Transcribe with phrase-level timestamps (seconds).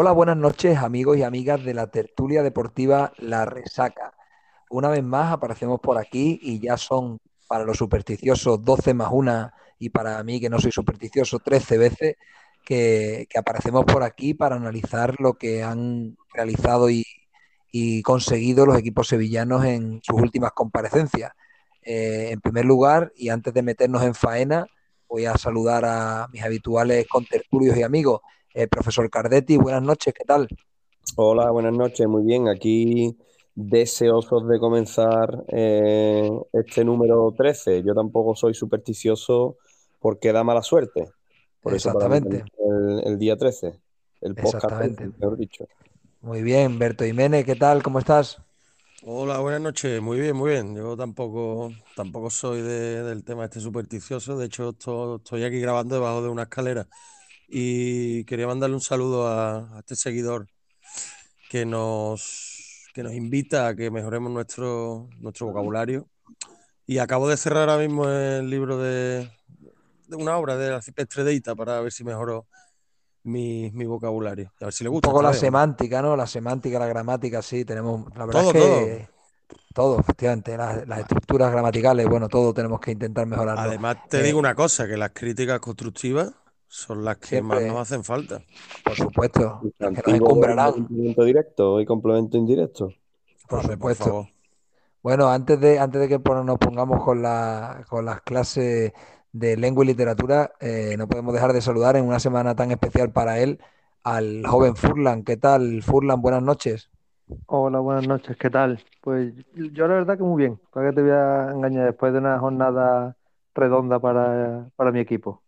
[0.00, 4.14] Hola, buenas noches amigos y amigas de la tertulia deportiva La Resaca.
[4.70, 7.18] Una vez más aparecemos por aquí y ya son
[7.48, 12.16] para los supersticiosos 12 más una y para mí que no soy supersticioso 13 veces
[12.64, 17.04] que, aparecemos por aquí para analizar lo que han realizado y,
[17.72, 21.32] y conseguido los equipos sevillanos en sus últimas comparecencias.
[21.82, 24.64] Eh, en primer lugar, y antes de meternos en faena,
[25.08, 28.20] voy a saludar a mis habituales contertulios y amigos.
[28.54, 30.48] Eh, profesor Cardetti, buenas noches, ¿qué tal?
[31.16, 32.48] Hola, buenas noches, muy bien.
[32.48, 33.16] Aquí
[33.54, 37.82] deseosos de comenzar eh, este número 13.
[37.82, 39.56] Yo tampoco soy supersticioso
[40.00, 41.08] porque da mala suerte.
[41.60, 42.38] Por Exactamente.
[42.38, 43.78] eso el, el, día 13,
[44.22, 45.10] el podcast, Exactamente.
[45.18, 45.66] mejor dicho.
[46.20, 47.82] Muy bien, Berto Jiménez, ¿qué tal?
[47.82, 48.40] ¿Cómo estás?
[49.04, 50.00] Hola, buenas noches.
[50.00, 50.74] Muy bien, muy bien.
[50.74, 54.36] Yo tampoco, tampoco soy de- del tema este supersticioso.
[54.36, 56.86] De hecho, esto- estoy aquí grabando debajo de una escalera
[57.48, 60.46] y quería mandarle un saludo a, a este seguidor
[61.50, 66.06] que nos, que nos invita a que mejoremos nuestro, nuestro vocabulario.
[66.86, 69.30] Y acabo de cerrar ahora mismo el libro de,
[70.06, 72.46] de una obra de Arcipreste Deita para ver si mejoro
[73.24, 74.52] mi, mi vocabulario.
[74.60, 75.08] A ver si le Un gusta.
[75.08, 76.16] poco esta la semántica, ¿no?
[76.16, 78.78] La semántica, la gramática, sí, tenemos, la verdad Todo, es todo.
[78.86, 79.08] que
[79.74, 83.62] todo, efectivamente, las, las estructuras gramaticales, bueno, todo tenemos que intentar mejorarlo.
[83.62, 86.32] Además, te Eh, digo una cosa, que las críticas constructivas
[86.68, 88.42] son las que más nos hacen falta.
[88.84, 92.92] por supuesto, las que nos encumbrarán, complemento directo y complemento indirecto.
[93.48, 94.04] por supuesto.
[94.04, 94.26] favor.
[95.02, 98.92] Bueno, antes de, antes de que nos pongamos con, la- con las clases
[99.32, 103.12] de lengua y literatura, eh, no podemos dejar de saludar en una semana tan especial
[103.12, 103.60] para él
[104.04, 105.24] al joven Furlan.
[105.24, 106.22] ¿Qué tal, Furlan?
[106.22, 106.90] Buenas noches.
[107.46, 108.78] Hola, buenas noches, ¿qué tal?
[109.00, 112.18] Pues yo la verdad que muy bien, para que te voy a engañar después de
[112.18, 113.16] una jornada
[113.54, 115.42] redonda para, para mi equipo.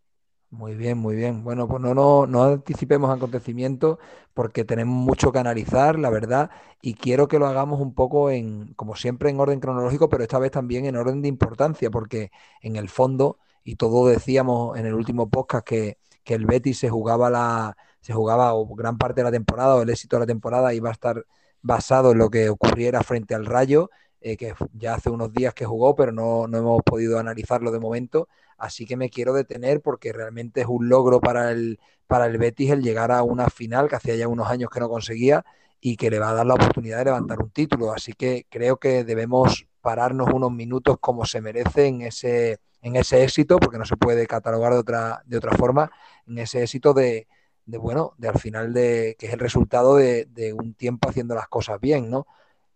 [0.53, 1.45] Muy bien, muy bien.
[1.45, 3.99] Bueno, pues no, no, no anticipemos acontecimientos
[4.35, 6.51] porque tenemos mucho que analizar, la verdad,
[6.83, 10.41] y quiero que lo hagamos un poco en, como siempre, en orden cronológico, pero esta
[10.41, 14.95] vez también en orden de importancia, porque en el fondo, y todos decíamos en el
[14.95, 19.25] último podcast que, que el Betis se jugaba la, se jugaba o gran parte de
[19.27, 21.25] la temporada, o el éxito de la temporada iba a estar
[21.63, 23.91] basado en lo que ocurriera frente al Rayo,
[24.21, 27.81] eh, que ya hace unos días que jugó, pero no, no hemos podido analizarlo de
[27.81, 28.29] momento.
[28.59, 32.71] Así que me quiero detener porque realmente es un logro para el, para el Betis
[32.71, 35.45] el llegar a una final que hacía ya unos años que no conseguía
[35.81, 37.93] y que le va a dar la oportunidad de levantar un título.
[37.93, 43.23] Así que creo que debemos pararnos unos minutos como se merece en ese, en ese
[43.25, 45.91] éxito, porque no se puede catalogar de otra, de otra forma,
[46.27, 47.27] en ese éxito de,
[47.67, 51.35] de bueno, de al final de que es el resultado de, de un tiempo haciendo
[51.35, 52.27] las cosas bien, ¿no?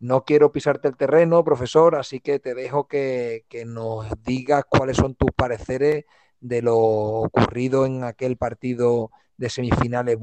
[0.04, 4.98] No quiero pisarte el terreno, profesor, así que te dejo que, que nos digas cuáles
[4.98, 6.04] son tus pareceres
[6.40, 10.18] de lo ocurrido en aquel partido de semifinales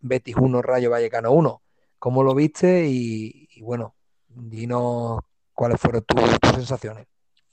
[0.00, 1.62] Betis 1, Rayo Vallecano 1.
[1.98, 2.86] ¿Cómo lo viste?
[2.86, 3.94] Y, y bueno,
[4.28, 5.20] dinos
[5.54, 7.06] cuáles fueron tus, tus sensaciones.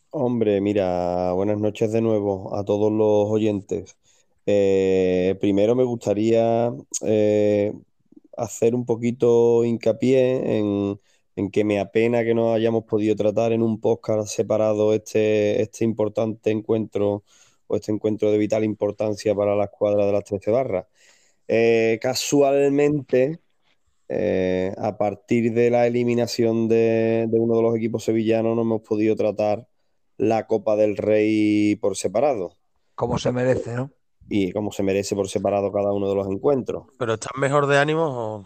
[0.10, 3.96] Hombre, mira, buenas noches de nuevo a todos los oyentes.
[4.46, 7.72] Eh, primero me gustaría eh,
[8.36, 11.00] hacer un poquito hincapié en,
[11.40, 15.86] en que me apena que no hayamos podido tratar en un podcast separado este, este
[15.86, 17.24] importante encuentro
[17.68, 20.86] o este encuentro de vital importancia para la escuadra de las 13 barras.
[21.48, 23.40] Eh, casualmente,
[24.10, 28.82] eh, a partir de la eliminación de, de uno de los equipos sevillanos, no hemos
[28.82, 29.66] podido tratar
[30.18, 32.58] la Copa del Rey por separado
[32.96, 33.92] Como se merece, ¿no?
[34.28, 36.84] y como se merece por separado cada uno de los encuentros.
[36.98, 38.44] ¿Pero estás mejor de ánimos o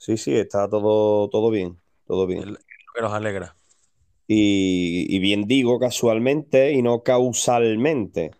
[0.00, 1.78] Sí, sí, está todo, todo bien,
[2.10, 2.52] todo es bien.
[2.52, 2.58] lo
[2.94, 3.56] que nos alegra?
[4.26, 8.30] Y, y bien digo casualmente y no causalmente.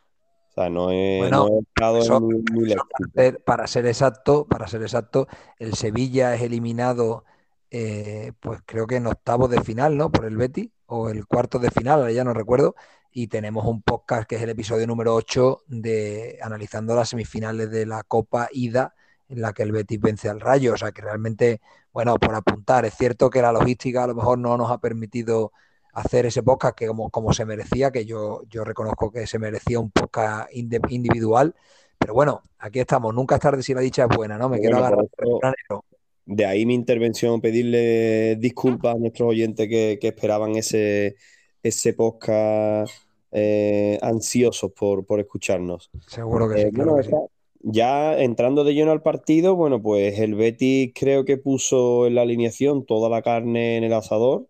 [0.51, 2.89] O sea, no he, Bueno, no he estado eso- en eso léxico.
[2.91, 7.25] para ser, para ser exacto, para ser exacto, el Sevilla es eliminado,
[7.71, 10.11] eh, pues creo que en octavos de final, ¿no?
[10.11, 12.75] Por el Betis, o el cuarto de final, ahora ya no recuerdo,
[13.13, 17.87] y tenemos un podcast que es el episodio número 8 de analizando las semifinales de
[17.87, 18.95] la Copa Ida,
[19.31, 20.75] en la que el Betis vence al Rayo.
[20.75, 21.61] O sea que realmente,
[21.93, 25.53] bueno, por apuntar, es cierto que la logística a lo mejor no nos ha permitido
[25.93, 29.81] hacer ese podcast que como, como se merecía, que yo, yo reconozco que se merecía
[29.81, 31.55] un podcast individual,
[31.99, 34.49] pero bueno, aquí estamos, nunca es tarde si la dicha es buena, ¿no?
[34.49, 35.85] Me quiero agarrar eso-.
[36.27, 41.17] De ahí mi intervención, pedirle disculpas a nuestros oyentes que, que esperaban ese,
[41.63, 42.93] ese podcast
[43.33, 45.91] eh, ansiosos por, por escucharnos.
[46.07, 47.40] Seguro que Eh, sí, claro bueno, que sí.
[47.61, 52.23] Ya entrando de lleno al partido, bueno, pues el Betis creo que puso en la
[52.23, 54.49] alineación toda la carne en el asador.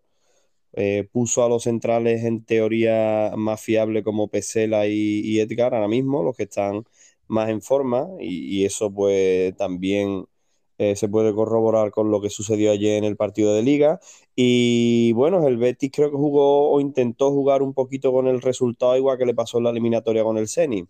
[0.73, 6.23] Eh, puso a los centrales en teoría más fiables como Pesela y, Edgar ahora mismo,
[6.23, 6.85] los que están
[7.27, 10.25] más en forma, y, y eso pues también
[10.81, 13.99] eh, se puede corroborar con lo que sucedió ayer en el partido de liga.
[14.35, 18.97] Y bueno, el Betis creo que jugó o intentó jugar un poquito con el resultado
[18.97, 20.87] igual que le pasó en la eliminatoria con el Ceni.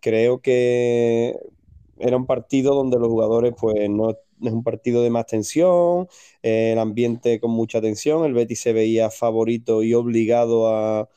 [0.00, 1.34] Creo que
[1.98, 4.16] era un partido donde los jugadores, pues no es
[4.52, 6.08] un partido de más tensión,
[6.42, 11.08] eh, el ambiente con mucha tensión, el Betis se veía favorito y obligado a,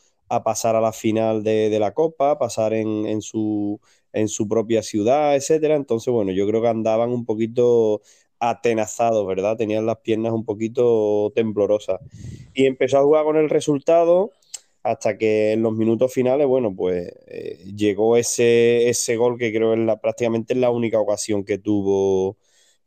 [0.43, 3.81] pasar a la final de, la Copa, pasar en, su,
[4.13, 5.75] en su propia ciudad, etcétera.
[5.75, 8.01] Entonces, bueno, yo creo que andaban un poquito
[8.39, 9.57] atenazados, ¿verdad?
[9.57, 11.99] Tenían las piernas un poquito temblorosas.
[12.53, 14.31] Y empezó a jugar con el resultado
[14.83, 19.73] hasta que en los minutos finales, bueno, pues eh, llegó ese, ese gol que creo
[19.73, 22.37] es prácticamente es la única ocasión que tuvo,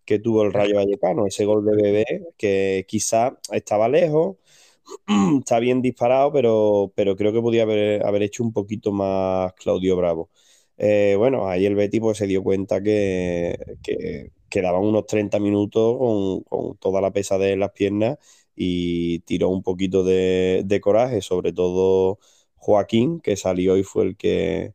[0.05, 2.05] que tuvo el Rayo Vallecano, ese gol de Bebé,
[2.39, 4.37] que quizá estaba lejos,
[5.41, 9.97] está bien disparado, pero, pero creo que podía haber, haber hecho un poquito más Claudio
[9.97, 10.31] Bravo.
[10.77, 15.97] Eh, bueno, ahí el Betty pues, se dio cuenta que, que quedaban unos 30 minutos
[15.99, 18.19] con, con toda la pesadez en las piernas
[18.57, 22.19] y tiró un poquito de, coraje, sobre todo
[22.57, 24.75] Joaquín, que salió y fue el que,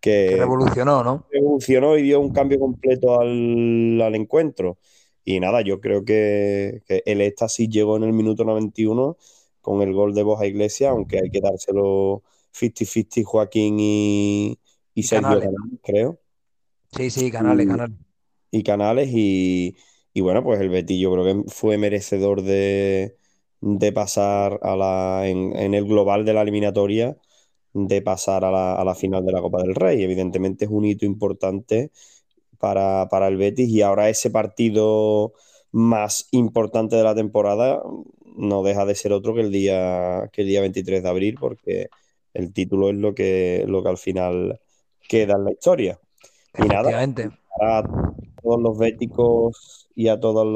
[0.00, 1.26] que, revolucionó, ¿no?
[1.30, 4.78] Revolucionó y dio un cambio completo al, encuentro.
[5.24, 9.16] Y nada, yo creo que, el éxtasis llegó en el minuto 91
[9.60, 12.22] con el gol de Boja Iglesia, aunque hay que dárselo
[12.54, 14.58] 50-50 Joaquín y,
[14.94, 16.18] y Sergio Canales, creo.
[16.96, 17.96] Sí, sí, Canales, Canales.
[18.50, 19.76] Y Canales y,
[20.18, 23.14] y bueno, pues el Betis yo creo que fue merecedor de,
[23.94, 27.16] pasar a la, en, el global de la eliminatoria,
[27.72, 28.50] de pasar a
[28.84, 30.02] la, final de la Copa del Rey.
[30.02, 31.92] Evidentemente es un hito importante
[32.58, 35.34] para, el Betis y ahora ese partido
[35.70, 37.80] más importante de la temporada
[38.36, 41.90] no deja de ser otro que el día, que el día 23 de abril, porque
[42.34, 44.58] el título es lo que, lo que al final
[45.08, 46.00] queda en la historia.
[46.58, 47.06] Y nada,
[47.58, 47.82] para
[48.42, 50.46] todos los béticos y a todas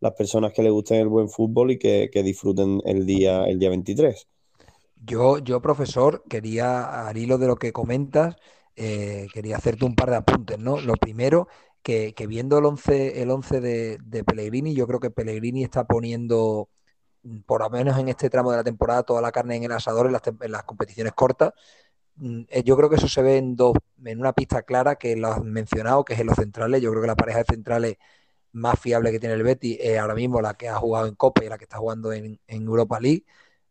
[0.00, 3.68] las personas que les gusten el buen fútbol y que, disfruten el día, el día
[3.68, 4.26] 23.
[5.02, 8.36] Yo, yo, profesor, quería, al hilo de lo que comentas,
[8.76, 10.80] eh, quería hacerte un par de apuntes, ¿no?
[10.80, 11.48] Lo primero,
[11.82, 16.68] que, viendo el 11, el 11 de, Pellegrini, yo creo que Pellegrini está poniendo,
[17.46, 20.06] por lo menos en este tramo de la temporada, toda la carne en el asador
[20.06, 21.52] en las, en las competiciones cortas.
[22.20, 23.74] Mm, eh, yo creo que eso se ve en dos,
[24.04, 26.82] en una pista clara que lo has mencionado, que es en los centrales.
[26.82, 27.96] Yo creo que la pareja de centrales
[28.52, 31.44] más fiable que tiene el Betis es ahora mismo la que ha jugado en Copa
[31.44, 33.24] y la que está jugando en, Europa League.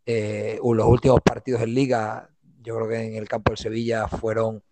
[0.05, 2.29] Eh, los últimos partidos en Liga,
[2.61, 4.63] yo creo que en el campo del Sevilla fueron,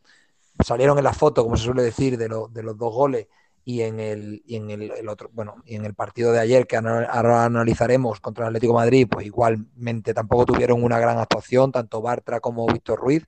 [0.65, 3.27] salieron en la foto, como se suele decir, de, de los dos goles
[3.67, 6.77] y en el, y en el, otro, bueno, y en el partido de ayer que
[6.77, 12.39] ahora analizaremos contra el Atlético Madrid, pues igualmente tampoco tuvieron una gran actuación, tanto Bartra
[12.39, 13.25] como Víctor Ruiz.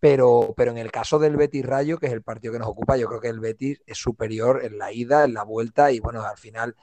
[0.00, 2.96] Pero, pero en el caso del Betis Rayo, que es el partido que nos ocupa,
[2.96, 6.22] yo creo que el Betis es superior en la ida, en la vuelta, y bueno,
[6.22, 6.74] al final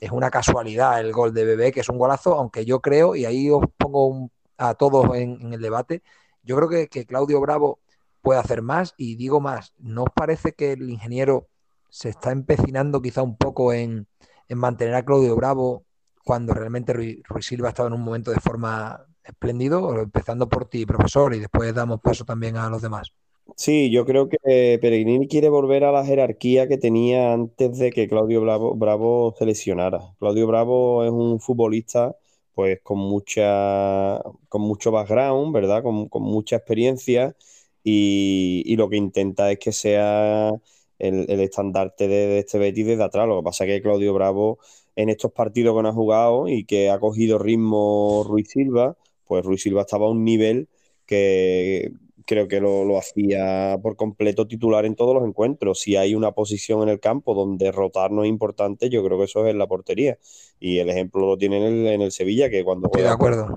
[0.00, 3.24] es una casualidad el gol de Bebé, que es un golazo, aunque yo creo, y
[3.24, 6.02] ahí os pongo a todos en, el debate,
[6.42, 7.80] yo creo que, que, Claudio Bravo
[8.22, 11.48] puede hacer más, y digo más, ¿no os parece que el ingeniero
[11.88, 14.06] se está empecinando quizá un poco en,
[14.48, 15.84] en mantener a Claudio Bravo
[16.24, 20.86] cuando realmente Ruiz, Silva ha estado en un momento de forma espléndido, empezando por ti,
[20.86, 23.12] profesor, y después damos paso también a los demás.
[23.56, 28.08] Sí, yo creo que Peregrini quiere volver a la jerarquía que tenía antes de que
[28.08, 30.14] Claudio Bravo, Bravo se lesionara.
[30.18, 32.16] Claudio Bravo es un futbolista
[32.54, 35.82] pues con mucha con mucho background, ¿verdad?
[35.82, 37.36] Con, mucha experiencia
[37.82, 40.52] y, lo que intenta es que sea
[40.98, 43.26] el, estandarte de, este Betis desde atrás.
[43.28, 44.58] Lo que pasa es que Claudio Bravo
[44.96, 48.96] en estos partidos que no ha jugado y que ha cogido ritmo Ruiz Silva,
[49.30, 50.68] pues Ruiz Silva estaba a un nivel
[51.06, 51.92] que
[52.26, 55.78] creo que lo, hacía por completo titular en todos los encuentros.
[55.78, 59.26] Si hay una posición en el campo donde rotar no es importante, yo creo que
[59.26, 60.18] eso es en la portería.
[60.58, 63.54] Y el ejemplo lo tiene en el, Sevilla, que cuando juega, de acuerdo.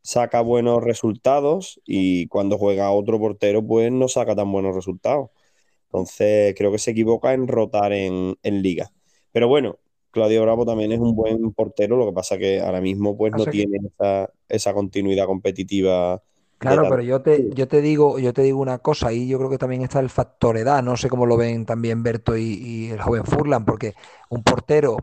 [0.00, 5.30] saca buenos resultados y cuando juega otro portero, pues no saca tan buenos resultados.
[5.86, 8.92] Entonces creo que se equivoca en rotar en, en liga.
[9.32, 13.16] Pero bueno, Claudio Bravo también es un buen portero, lo que pasa que ahora mismo
[13.16, 13.78] pues no tiene
[14.48, 16.22] esa, continuidad competitiva.
[16.58, 19.50] Claro, pero yo te, yo te digo, yo te digo una cosa, y yo creo
[19.50, 23.00] que también está el factor edad, no sé cómo lo ven también Berto y el
[23.00, 23.94] joven Furlan, porque
[24.30, 24.96] un portero,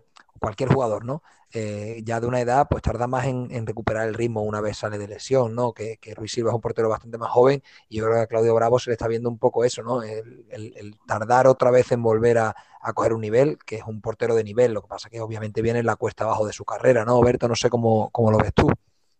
[0.43, 1.23] cualquier jugador, ¿no?
[1.53, 4.97] Eh, ya de una edad, pues tarda más en, recuperar el ritmo una vez sale
[4.97, 5.71] de lesión, ¿no?
[5.71, 8.27] Que, que, Ruiz Silva es un portero bastante más joven y yo creo que a
[8.27, 10.03] Claudio Bravo se le está viendo un poco eso, ¿no?
[10.03, 12.55] El, tardar otra vez en volver a,
[12.93, 15.79] coger un nivel, que es un portero de nivel, lo que pasa que obviamente viene
[15.79, 17.21] en la cuesta abajo de su carrera, ¿no?
[17.21, 18.69] Berto, no sé cómo, cómo lo ves tú.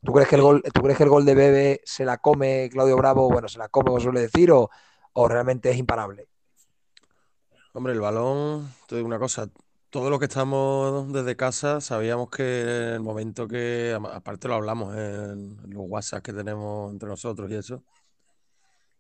[0.03, 2.69] ¿Tú crees que el gol, ¿tú crees que el gol de Bebe se la come
[2.69, 3.29] Claudio Bravo?
[3.29, 4.69] Bueno, se la come, como suele decir, o,
[5.13, 6.27] o realmente es imparable.
[7.71, 9.47] Hombre, el balón, te digo una cosa,
[9.93, 14.95] todos los que estamos desde casa sabíamos que en el momento que, aparte lo hablamos
[14.97, 17.83] en los WhatsApp que tenemos entre nosotros y eso,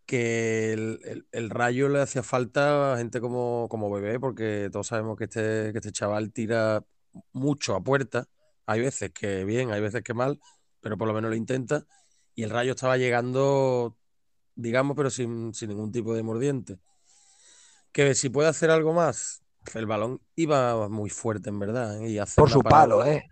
[0.05, 4.87] que el, el- el Rayo le hacía falta a gente como, como Bebé, porque todos
[4.87, 6.83] sabemos que este, que este chaval tira
[7.31, 8.27] mucho a puerta.
[8.65, 10.39] Hay veces que bien, hay veces que mal,
[10.81, 11.85] pero por lo menos lo intenta.
[12.35, 13.97] Y el Rayo estaba llegando,
[14.55, 16.79] digamos, pero sin, sin ningún tipo de mordiente.
[17.91, 19.42] Que si puede hacer algo más,
[19.75, 22.09] el balón iba muy fuerte en verdad, ¿eh?
[22.11, 22.87] Y Por su parada.
[22.87, 23.23] palo, ¿eh?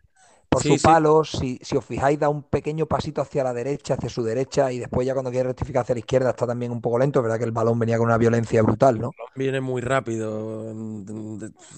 [0.49, 3.53] Por Sí, su sí, palo, si, si os fijáis, da un pequeño pasito hacia la
[3.53, 6.71] derecha, hacia su derecha, y después ya cuando quiere rectificar hacia la izquierda está también
[6.71, 7.19] un poco lento.
[7.19, 9.11] Es verdad que el balón venía con una violencia brutal, ¿no?
[9.35, 10.73] viene muy rápido.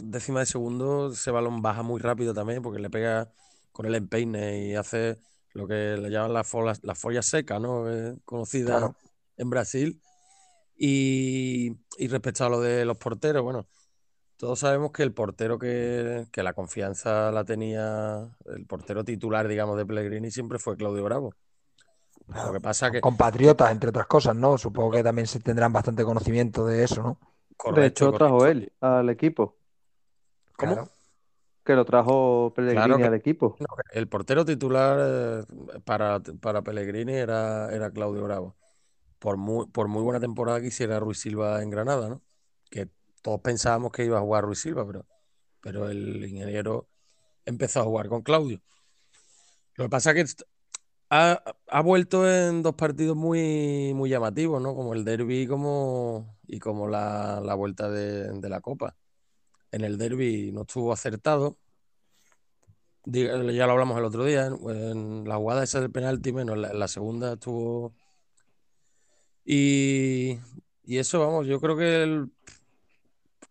[0.01, 3.31] Décima de segundo, ese balón baja muy rápido también porque le pega
[3.72, 5.19] con el empeine y hace
[5.53, 7.89] lo que le llaman la folla, la folla seca, ¿no?
[7.91, 8.95] Eh, conocida Claro.
[9.38, 10.01] en Brasil.
[10.75, 13.67] Y, y respecto a lo de los porteros, bueno,
[14.38, 19.78] todos sabemos que el portero que, que la confianza la tenía, el portero titular, digamos,
[19.78, 21.34] de Pellegrini siempre fue Claudio Bravo.
[22.28, 24.58] Lo que pasa que, Compatriotas, entre otras cosas, ¿no?
[24.58, 27.20] Supongo que también se tendrán bastante conocimiento de eso, ¿no?
[27.20, 28.66] De correcto, hecho, trajo correcto.
[28.66, 29.58] él al equipo,
[30.58, 30.74] ¿Cómo?
[30.74, 30.90] Claro.
[31.63, 33.56] que lo trajo Pellegrini Claro que- al equipo.
[33.60, 35.46] No, el portero titular eh,
[35.86, 38.56] para, para Pellegrini era, era Claudio Bravo.
[39.20, 42.22] Por muy, por muy buena temporada que hiciera Ruiz Silva en Granada, ¿no?
[42.70, 42.90] Que
[43.24, 45.08] todos pensábamos que iba a jugar Ruiz Silva, pero,
[45.62, 46.88] pero el ingeniero
[47.46, 48.62] empezó a jugar con Claudio.
[49.75, 50.44] Lo que pasa es que
[51.10, 54.75] ha, ha vuelto en dos partidos muy, muy llamativos, ¿no?
[54.75, 58.96] Como el derby como, y como la, la vuelta de, la Copa.
[59.72, 61.58] En el derby no estuvo acertado,
[63.06, 66.74] ya lo hablamos el otro día, en, la jugada esa del penalti, menos en la,
[66.74, 67.94] la segunda estuvo.
[69.46, 70.39] Y,
[70.84, 72.32] y eso, vamos, yo creo que, el-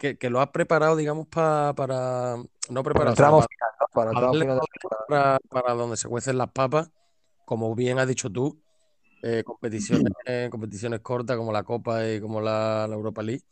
[0.02, 2.34] que, que lo ha preparado, digamos, pa- para.
[2.36, 3.14] No Para preparado.
[5.06, 6.90] Para para final donde se cuecen las papas,
[7.44, 8.60] como bien has dicho tú,
[9.22, 13.44] eh, competiciones, eh, competiciones cortas como la Copa y como la, la Europa League.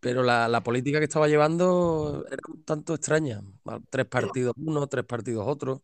[0.00, 3.40] Pero la, la política que estaba llevando era un tanto extraña.
[3.90, 5.82] Tres partidos uno, tres partidos otro.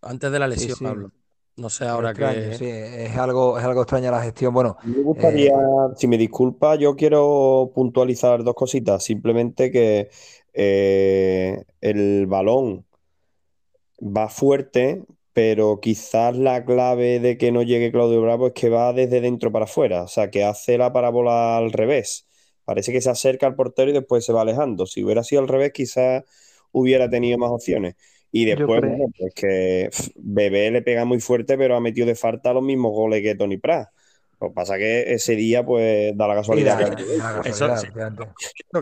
[0.00, 0.86] Antes de la lesión, sí.
[0.86, 1.10] hablo.
[1.56, 4.52] No sé ahora sí, es algo, es algo extraña la gestión.
[4.52, 9.02] Bueno, Me gustaría, eh, si me disculpa, yo quiero puntualizar dos cositas.
[9.02, 10.10] Simplemente que
[10.52, 12.84] eh, el balón
[14.00, 18.92] va fuerte, pero quizás la clave de que no llegue Claudio Bravo es que va
[18.92, 22.26] desde dentro para afuera, o sea, que hace la parábola al revés.
[22.64, 24.86] Parece que se acerca al portero y después se va alejando.
[24.86, 26.24] Si hubiera sido al revés, quizás
[26.72, 27.94] hubiera tenido más opciones.
[28.32, 32.52] Y después, bueno, pues que Bebé le pega muy fuerte, pero ha metido de falta
[32.52, 33.88] los mismos goles que Tony Prat.
[34.40, 37.42] Lo que pasa es que ese día, pues, da la casualidad da- que da la
[37.44, 37.86] Eso casualidad, sí.
[37.86, 38.28] efectivamente.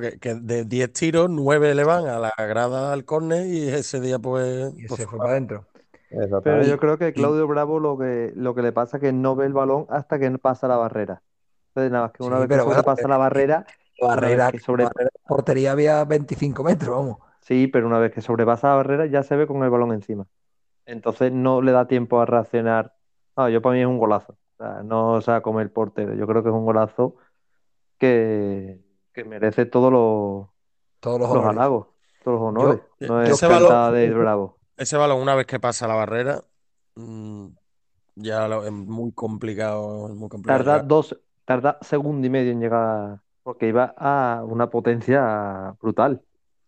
[0.01, 4.01] que, que de 10 tiros, 9 le van a la grada al córner y ese
[4.01, 4.73] día, pues.
[4.77, 5.67] Y pues, se fue para adentro.
[6.11, 9.37] Pero yo creo que Claudio Bravo lo que, lo que le pasa es que no
[9.37, 11.23] ve el balón hasta que pasa la barrera.
[11.69, 13.67] Entonces, nada más que una Sí, vez que bueno, sobrepasa la barrera,
[13.99, 14.85] vez barrera, que sobre...
[14.85, 17.19] la barrera de portería había 25 metros, vamos.
[17.45, 20.27] Sí, pero una vez que sobrepasa la barrera ya se ve con el balón encima.
[20.87, 22.95] Entonces no le da tiempo a reaccionar.
[23.37, 24.33] No, yo para mí es un golazo.
[24.59, 26.15] O sea, no se va a comer el portero.
[26.15, 27.17] Yo creo que es un golazo
[27.99, 28.81] que,
[29.13, 30.49] que merece todos los,
[31.01, 31.89] Todos los halagos,
[32.23, 32.81] todos los honores.
[33.01, 34.59] Yo- No yo es ese balón- de Bravo.
[34.77, 36.41] ese balón, una vez que pasa la barrera,
[36.97, 37.47] mm,
[38.17, 40.09] ya lo- es muy complicado.
[40.09, 44.71] es muy complicado Tarda dos, tarda segundo y medio en llegar, porque iba a una
[44.71, 46.23] potencia brutal.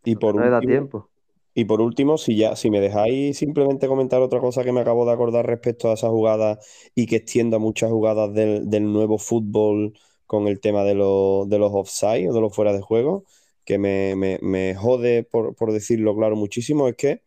[0.07, 1.11] Y por No le da último, tiempo.
[1.55, 5.07] Y por último, si ya, si me dejáis simplemente comentar otra cosa que me acabo
[5.07, 6.59] de acordar respecto a esa jugada
[6.95, 11.59] y que extienda muchas jugadas del, del nuevo fútbol con el tema de, los de
[11.59, 13.25] los offside o de los fuera de juego,
[13.65, 17.23] que me, me- me jode, por, por decirlo claro, muchísimo, es que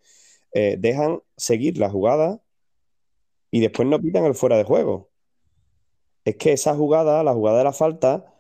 [0.53, 2.41] eh, dejan seguir la jugada
[3.51, 5.11] y después no pitan el fuera de juego.
[6.25, 8.33] Es que esa jugada, la jugada de la falta,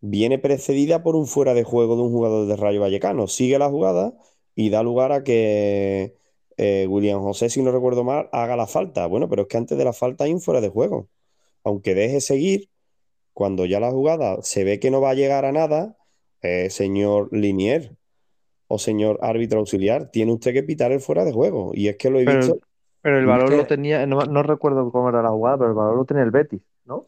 [0.00, 3.26] viene precedida por un fuera de juego de un jugador de Rayo Vallecano.
[3.26, 4.14] Sigue la jugada
[4.54, 6.14] y da lugar a que
[6.56, 9.06] eh, William José, si no recuerdo mal, haga la falta.
[9.06, 11.08] Bueno, pero es que antes de la falta hay un fuera de juego.
[11.64, 12.68] Aunque deje seguir,
[13.32, 15.96] cuando ya la jugada se ve que no va a llegar a nada,
[16.42, 17.96] eh, señor Linier
[18.68, 21.72] o señor árbitro auxiliar, tiene usted que pitar el fuera de juego.
[21.74, 22.58] Y es que lo he Pero, visto.
[23.02, 25.96] pero el que- lo tenía, no, no recuerdo cómo era la jugada, pero el balón
[25.96, 27.04] lo tenía el Betis, ¿no?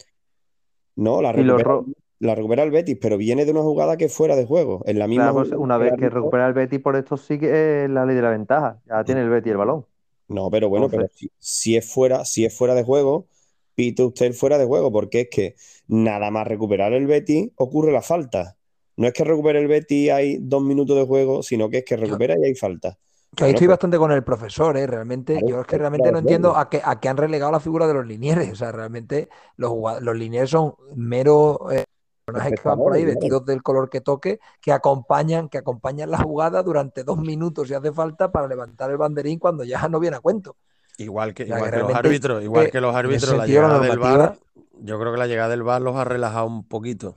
[0.96, 1.80] No, la recupera,
[2.22, 4.82] la recupera el Betis, pero viene de una jugada que es fuera de juego.
[4.86, 7.84] En la misma Claro, pues, una vez que recupera el Betis por esto sí que
[7.84, 8.80] es la ley de la ventaja.
[8.86, 9.84] Ya tiene el Betis el balón.
[10.28, 13.26] No, pero bueno, pero si, si es fuera, si es fuera de juego,
[13.74, 15.56] pite usted el fuera de juego, porque es que
[15.88, 18.56] nada más recuperar el Betis ocurre la falta.
[18.96, 21.96] no es que recupere el Betty hay dos minutos de juego, sino que es que
[21.96, 22.96] recupera y hay falta.
[23.36, 24.86] Yo ahí estoy bastante con el profesor, ¿eh?
[24.86, 27.88] Realmente, yo es que realmente no entiendo a qué, a qué han relegado la figura
[27.88, 28.52] de los linieres.
[28.52, 31.84] O sea, realmente los, los linieres son meros eh,
[32.24, 36.18] personajes que van por ahí vestidos del color que toque, que acompañan, que acompañan la
[36.18, 40.16] jugada durante dos minutos si hace falta para levantar el banderín cuando ya no viene
[40.16, 40.56] a cuento.
[40.98, 44.38] Igual que, igual que, los árbitros, igual que los árbitros, la llegada del VAR,
[44.80, 47.16] yo creo que la llegada del VAR los ha relajado un poquito.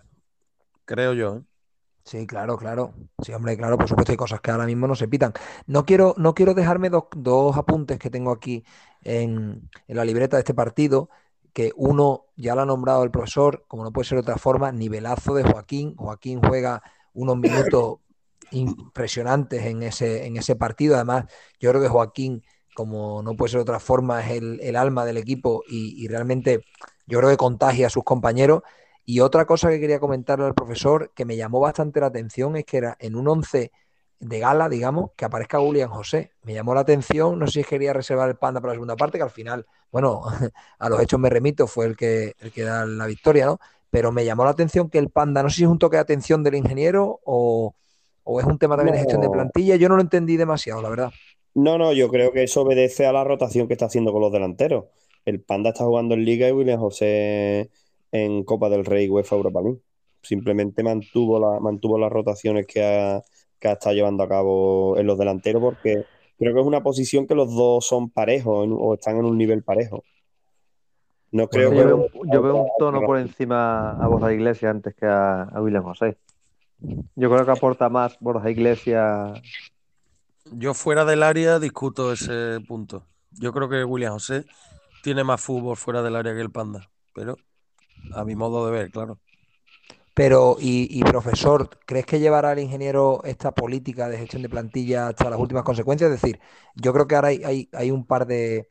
[0.86, 1.38] Creo yo.
[1.38, 1.42] ¿eh?
[2.06, 2.94] Sí, claro, claro.
[3.24, 5.34] Sí, hombre, claro, por supuesto hay cosas que ahora mismo no se pitan.
[5.66, 8.64] No quiero, no quiero dejarme dos, apuntes que tengo aquí
[9.02, 11.10] en, la libreta de este partido,
[11.56, 14.74] que uno ya lo ha nombrado el profesor, como no puede ser de otra forma,
[14.74, 15.96] nivelazo de Joaquín.
[15.96, 16.84] Joaquín juega
[17.14, 18.00] unos minutos
[18.52, 20.96] impresionantes en ese, en ese partido.
[20.96, 22.44] Además, yo creo que Joaquín,
[22.76, 26.60] como no puede ser de otra forma, es el, alma del equipo y, y realmente
[27.08, 28.62] yo creo que contagia a sus compañeros.
[29.06, 32.66] Y otra cosa que quería comentarle al profesor que me llamó bastante la atención es
[32.66, 33.72] que era en un 11
[34.20, 36.34] de gala, digamos, que aparezca William José.
[36.44, 39.18] Me llamó la atención, no sé si quería reservar el panda para la segunda parte,
[39.18, 40.22] que al final, bueno,
[40.80, 43.60] a los hechos me remito, fue el que, el que da la victoria, ¿no?
[43.90, 46.02] Pero me llamó la atención que el panda, no sé si es un toque de
[46.02, 47.74] atención del ingeniero o,
[48.40, 51.12] es un tema también de gestión de plantilla, yo no lo entendí demasiado, la verdad.
[51.54, 54.32] No, no, yo creo que eso obedece a la rotación que está haciendo con los
[54.32, 54.86] delanteros.
[55.24, 57.70] El panda está jugando en liga y William José
[58.12, 59.80] en Copa del Rey UEFA Europa League.
[60.22, 63.22] Simplemente mantuvo, la, mantuvo las rotaciones que ha,
[63.60, 66.06] que ha estado llevando a cabo en los delanteros porque
[66.38, 69.64] creo que es una posición que los dos son parejos o están en un nivel
[69.64, 70.04] parejo.
[71.32, 75.06] No creo yo, veo, yo, veo, un tono por encima a Borja Iglesias antes que
[75.06, 76.18] a, a William José.
[77.16, 79.42] Yo creo que aporta más Borja Iglesias.
[80.52, 83.06] Yo fuera del área discuto ese punto.
[83.32, 84.46] Yo creo que William José
[85.04, 87.38] tiene más fútbol fuera del área que el Panda, pero
[88.14, 89.20] a mi modo de ver, claro.
[90.16, 95.30] Pero, y, profesor, ¿crees que llevará el ingeniero esta política de gestión de plantilla hasta
[95.30, 96.10] las últimas consecuencias?
[96.10, 96.40] Es decir,
[96.76, 98.70] yo creo que ahora hay, un par de,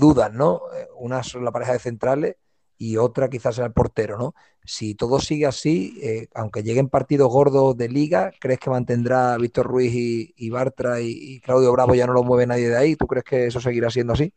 [0.00, 0.62] dudas, ¿no?
[0.98, 2.36] Una son la pareja de centrales
[2.76, 4.34] y otra quizás el portero, ¿no?
[4.64, 9.66] Si todo sigue así, eh, aunque lleguen partidos gordos de liga, ¿crees que mantendrá Víctor
[9.66, 12.96] Ruiz y, Bartra y, y, Claudio Bravo ya no lo mueve nadie de ahí?
[12.96, 14.32] ¿Tú crees que eso seguirá siendo así?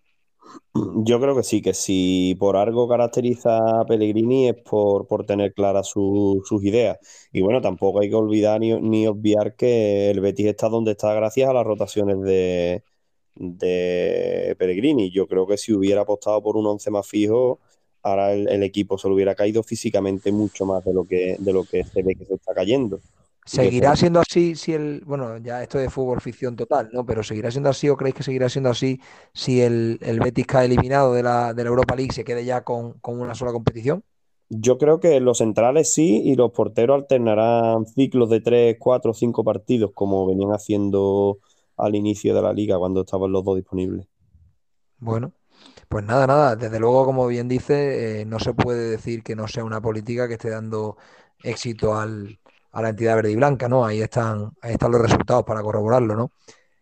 [0.74, 5.88] Yo creo que sí, que si por algo caracteriza a Pellegrini es por, tener claras
[5.88, 6.98] sus ideas.
[7.32, 11.50] Y bueno, tampoco hay que olvidar ni, obviar que el Betis está donde está gracias
[11.50, 12.84] a las rotaciones de,
[13.36, 15.12] de Pellegrini.
[15.12, 17.60] Yo creo que si hubiera apostado por un once más fijo,
[18.04, 21.64] ahora el, equipo se lo hubiera caído físicamente mucho más de lo que, de lo
[21.64, 23.00] que se ve que se está cayendo.
[23.48, 27.06] ¿Seguirá siendo así si el, bueno, ya esto de fútbol ficción total, ¿no?
[27.06, 29.00] Pero ¿seguirá siendo así o creéis que seguirá siendo así
[29.34, 32.66] si el, el Betis cae eliminado de la, de la Europa League se quede ya
[32.66, 34.04] con, una sola competición?
[34.50, 39.46] Yo creo que los centrales sí y los porteros alternarán ciclos de tres, cuatro, cinco
[39.46, 41.40] partidos como venían haciendo
[41.78, 44.08] al inicio de la liga cuando estaban los dos disponibles.
[45.00, 45.32] Bueno,
[45.88, 46.56] pues nada, nada.
[46.58, 50.28] Desde luego, como bien dice, eh, no se puede decir que no sea una política
[50.28, 50.98] que esté dando
[51.44, 52.40] éxito al,
[52.72, 53.86] a la entidad verde y blanca, ¿no?
[53.86, 56.32] Ahí están, ahí están los resultados para corroborarlo, ¿no?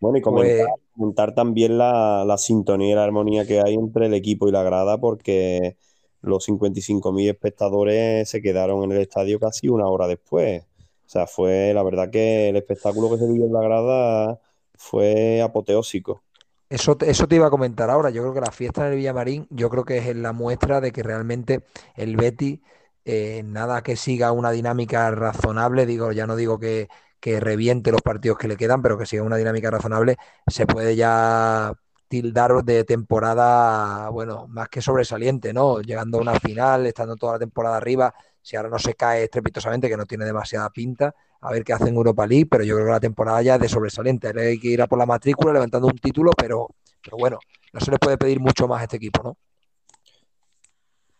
[0.00, 4.48] Bueno, y comentar, pues también la, sintonía y la armonía que hay entre el equipo
[4.48, 5.76] y la grada, porque
[6.20, 10.62] los 55.000 espectadores se quedaron en el estadio casi una hora después.
[10.62, 14.40] O sea, fue la verdad que el espectáculo que se vivió en la grada
[14.74, 16.22] fue apoteósico.
[16.68, 18.10] Eso, eso te iba a comentar ahora.
[18.10, 20.90] Yo creo que la fiesta en el Villamarín, yo creo que es la muestra de
[20.90, 21.60] que realmente
[21.94, 22.60] el Betty
[23.08, 26.88] eh, nada que siga una dinámica razonable, digo, ya no digo que,
[27.22, 30.16] reviente los partidos que le quedan, pero que siga una dinámica razonable,
[30.46, 31.72] se puede ya
[32.08, 35.80] tildar de temporada, bueno, más que sobresaliente, ¿no?
[35.80, 39.88] Llegando a una final, estando toda la temporada arriba, si ahora no se cae estrepitosamente,
[39.88, 42.86] que no tiene demasiada pinta, a ver qué hace en Europa League, pero yo creo
[42.86, 44.32] que la temporada ya es de sobresaliente.
[44.38, 46.68] Hay que ir a por la matrícula levantando un título, pero,
[47.02, 47.38] pero bueno,
[47.72, 49.36] no se le puede pedir mucho más a este equipo, ¿no?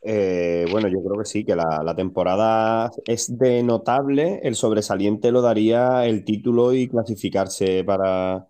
[0.09, 4.38] Eh, bueno, yo creo que sí, que la, temporada es de notable.
[4.45, 8.47] El sobresaliente lo daría el título y clasificarse para,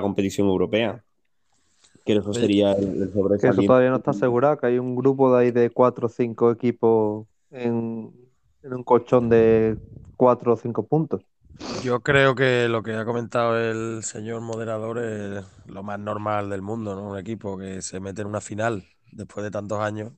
[0.00, 1.04] competición europea.
[2.02, 3.40] Que eso sería el, sobresaliente.
[3.40, 6.08] Que eso todavía no está asegurado, que hay un grupo de ahí de cuatro o
[6.08, 8.10] cinco equipos en,
[8.62, 9.76] un colchón de
[10.16, 11.20] cuatro o cinco puntos.
[11.82, 16.62] Yo creo que lo que ha comentado el señor moderador es lo más normal del
[16.62, 17.10] mundo, ¿no?
[17.10, 20.12] Un equipo que se mete en una final después de tantos años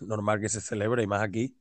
[0.00, 1.56] normal que se celebre y más aquí.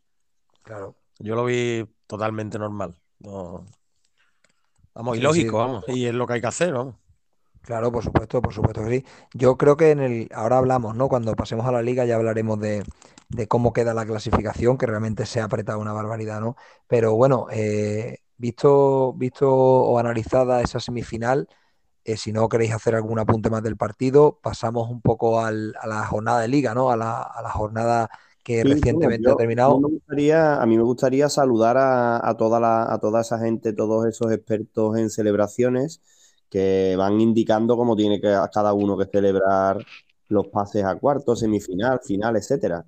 [0.64, 0.96] Claro.
[1.20, 3.00] Yo lo vi totalmente normal.
[3.20, 5.86] Vamos, y lógico, vamos.
[5.88, 6.96] Y es lo que hay que hacer, vamos.
[7.62, 9.06] Claro, por supuesto, por supuesto que sí.
[9.34, 11.10] Yo creo que en el, ahora hablamos, ¿no?
[11.10, 12.84] Cuando pasemos a la liga ya hablaremos de,
[13.30, 16.56] de cómo queda la clasificación, que realmente se ha apretado una barbaridad, ¿no?
[16.88, 21.50] Pero bueno, eh, visto, visto o analizada esa semifinal,
[22.08, 25.88] eh, si no queréis hacer algún apunte más del partido, pasamos un poco al- a
[25.88, 26.92] la jornada de liga, ¿no?
[26.92, 28.10] A la, a la jornada
[28.44, 29.76] que Sí, recientemente ha terminado.
[29.76, 33.38] yo me gustaría, a mí me gustaría saludar a, a toda la, a toda esa
[33.40, 36.02] gente, todos esos expertos en celebraciones
[36.50, 39.86] que van indicando cómo tiene que cada uno que celebrar
[40.30, 42.86] los pases a cuartos, semifinal, final, etcétera.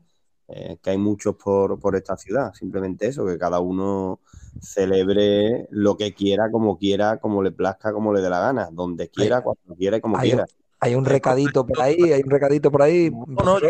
[0.48, 2.52] Eh, que hay muchos por, por esta ciudad.
[2.54, 4.22] Simplemente eso, que cada uno
[4.62, 9.10] celebre lo que quiera, como quiera, como le plazca, como le dé la gana, donde
[9.18, 10.46] Hay, quiera, cuando quiera y como hay, quiera.
[10.80, 13.70] hay un recadito por ahí, hay un recadito por ahí, No, no, yo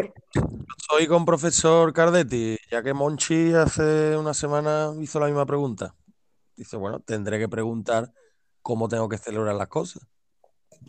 [0.89, 5.95] soy con profesor Cardetti, ya que Monchi hace una semana hizo la misma pregunta.
[6.55, 8.11] Dice, bueno, tendré que preguntar
[8.61, 10.03] cómo tengo que celebrar las cosas.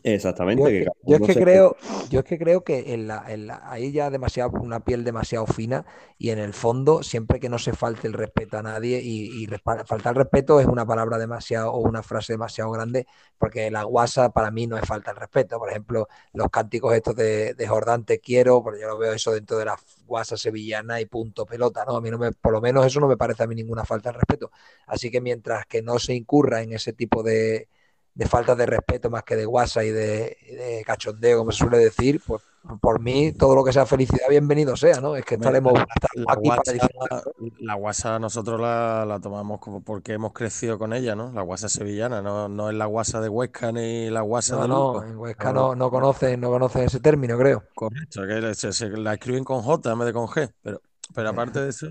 [0.03, 1.39] Exactamente, que que, yo es que se...
[1.39, 1.77] creo,
[2.09, 5.47] yo es que creo que en la, en la- hay ya demasiado, una piel demasiado
[5.47, 5.85] fina
[6.19, 9.47] y en el fondo, siempre que no se falte el respeto a nadie, y, y
[9.87, 13.07] faltar el respeto es una palabra demasiado o una frase demasiado grande,
[13.39, 15.59] porque la guasa para mí no es falta el respeto.
[15.59, 19.33] Por ejemplo, los cánticos estos de, de Jordán te quiero, porque yo lo veo eso
[19.33, 21.97] dentro de la guasa sevillana y punto pelota, ¿no?
[21.97, 24.11] A mí no me, por lo menos eso no me parece a mí ninguna falta
[24.11, 24.51] de respeto.
[24.87, 27.69] Así que mientras que no se incurra en ese tipo de
[28.15, 31.59] de falta de respeto más que de guasa y de, y de cachondeo, como se
[31.59, 32.43] suele decir, pues
[32.83, 35.17] por mí todo lo que sea felicidad, bienvenido sea, ¿no?
[35.17, 36.73] Es que estaremos, la, la aquí guasa.
[36.75, 37.23] ¿no?
[37.61, 41.33] la guasa nosotros la, la tomamos como porque hemos crecido con ella, ¿no?
[41.33, 44.69] La guasa sevillana, no, no es la guasa de Huesca ni la guasa No, de
[44.69, 45.05] no, Lugo.
[45.05, 47.65] en Huesca No, no, no conocen, no conocen ese término, creo.
[47.75, 50.53] correcto, que se, se la escriben con J en vez de con G.
[50.63, 50.83] Pero,
[51.15, 51.89] pero aparte de eso,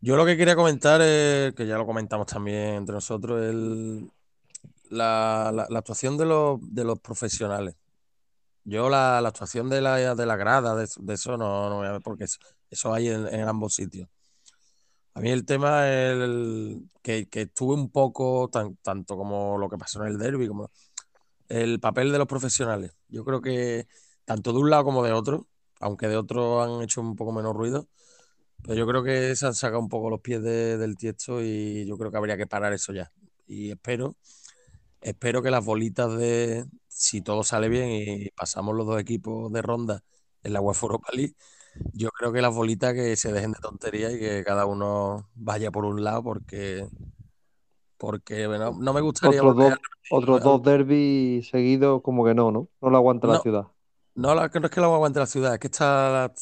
[0.00, 4.10] yo lo que quería comentar es, que ya lo comentamos también entre nosotros, el,
[4.90, 7.76] la, la- la actuación de los, de los profesionales.
[8.64, 11.92] Yo la, la actuación de la, de la grada, de, eso no, no voy a
[11.92, 12.24] ver, porque
[12.70, 14.08] eso, hay en, ambos sitios.
[15.14, 19.76] A mí el tema el, que, que estuve un poco, tan- tanto como lo que
[19.78, 20.70] pasó en el derby, como
[21.48, 22.92] el papel de los profesionales.
[23.08, 23.86] Yo creo que
[24.24, 25.48] tanto de un lado como de otro,
[25.80, 27.88] aunque de otro han hecho un poco menos ruido,
[28.62, 31.86] pero yo creo que se han sacado un poco los pies de- del tiesto y
[31.86, 33.12] yo creo que habría que parar eso ya.
[33.46, 34.16] Y espero,
[35.00, 39.62] espero que las bolitas de, si todo sale bien y pasamos los dos equipos de
[39.62, 40.02] ronda
[40.42, 41.34] en la UEFA Europa League,
[41.92, 45.70] yo creo que las bolitas que se dejen de tonterías y que cada uno vaya
[45.70, 46.88] por un lado porque,
[47.96, 49.74] porque bueno, no me gustaría Otros dos,
[50.10, 52.68] otros dos derbis seguidos, como que no, ¿no?
[52.80, 53.68] No lo aguanta la ciudad.
[54.14, 56.32] no, no es que lo aguante la ciudad, es que está,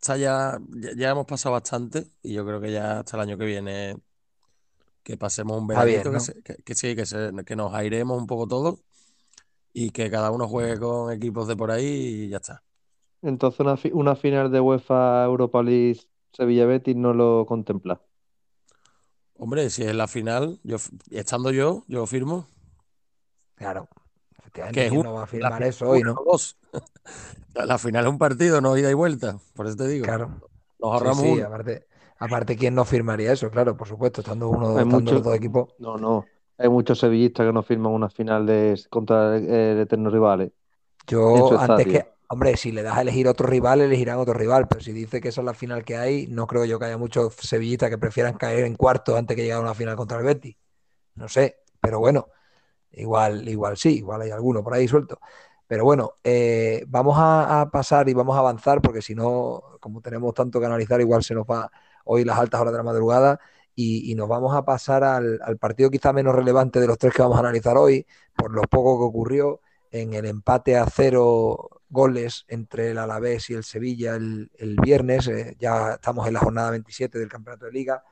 [0.00, 3.38] está ya, ya, ya hemos pasado bastante y yo creo que ya hasta el año
[3.38, 3.96] que viene
[5.06, 6.10] que pasemos un veranito,
[6.66, 8.80] que, sí, que, se- que nos airemos un poco todos
[9.72, 11.86] y que cada uno juegue con equipos de por ahí
[12.26, 12.64] y ya está.
[13.22, 16.00] Entonces una, fi- una final de UEFA Europa League
[16.32, 18.00] Sevilla-Betis no lo contempla.
[19.38, 20.76] Hombre, si es la final, yo
[21.10, 22.48] estando yo, yo firmo,
[23.54, 23.88] Claro,
[24.70, 26.14] que efectivamente, es ¿quién una, no va a firmar eso hoy, no?
[26.26, 26.56] dos.
[27.54, 30.40] La final es un partido, no ida y vuelta, por eso te digo, Claro,
[30.80, 31.86] nos ahorramos sí, aparte,
[32.18, 33.50] aparte, ¿quién no firmaría eso?
[33.50, 35.74] Claro, por supuesto, estando uno, estando los dos equipos.
[35.78, 36.24] no, no,
[36.58, 40.52] hay muchos sevillistas que no firman una final de, contra eh, eternos rivales
[41.06, 44.80] Yo, antes que, hombre, si le das a elegir otro rival, elegirán otro rival, pero
[44.80, 47.34] si dice que esa es la final que hay, no creo yo que haya muchos
[47.34, 50.56] sevillistas que prefieran caer en cuarto antes que llegar a una final contra el Betis.
[51.14, 52.28] No sé, pero bueno,
[52.92, 55.20] igual, igual sí, igual hay alguno por ahí suelto.
[55.66, 60.00] Pero bueno, eh, vamos a, a pasar y vamos a avanzar, porque si no, como
[60.00, 61.70] tenemos tanto que analizar, igual se nos va
[62.06, 63.40] hoy las altas horas de la madrugada
[63.76, 67.36] y, nos vamos a pasar al, partido quizá menos relevante de los tres que vamos
[67.36, 72.90] a analizar hoy, por lo poco que ocurrió en el empate a cero goles entre
[72.90, 75.28] el Alavés y el Sevilla el, el viernes.
[75.28, 78.02] eh, ya estamos en la jornada 27 del Campeonato de Liga.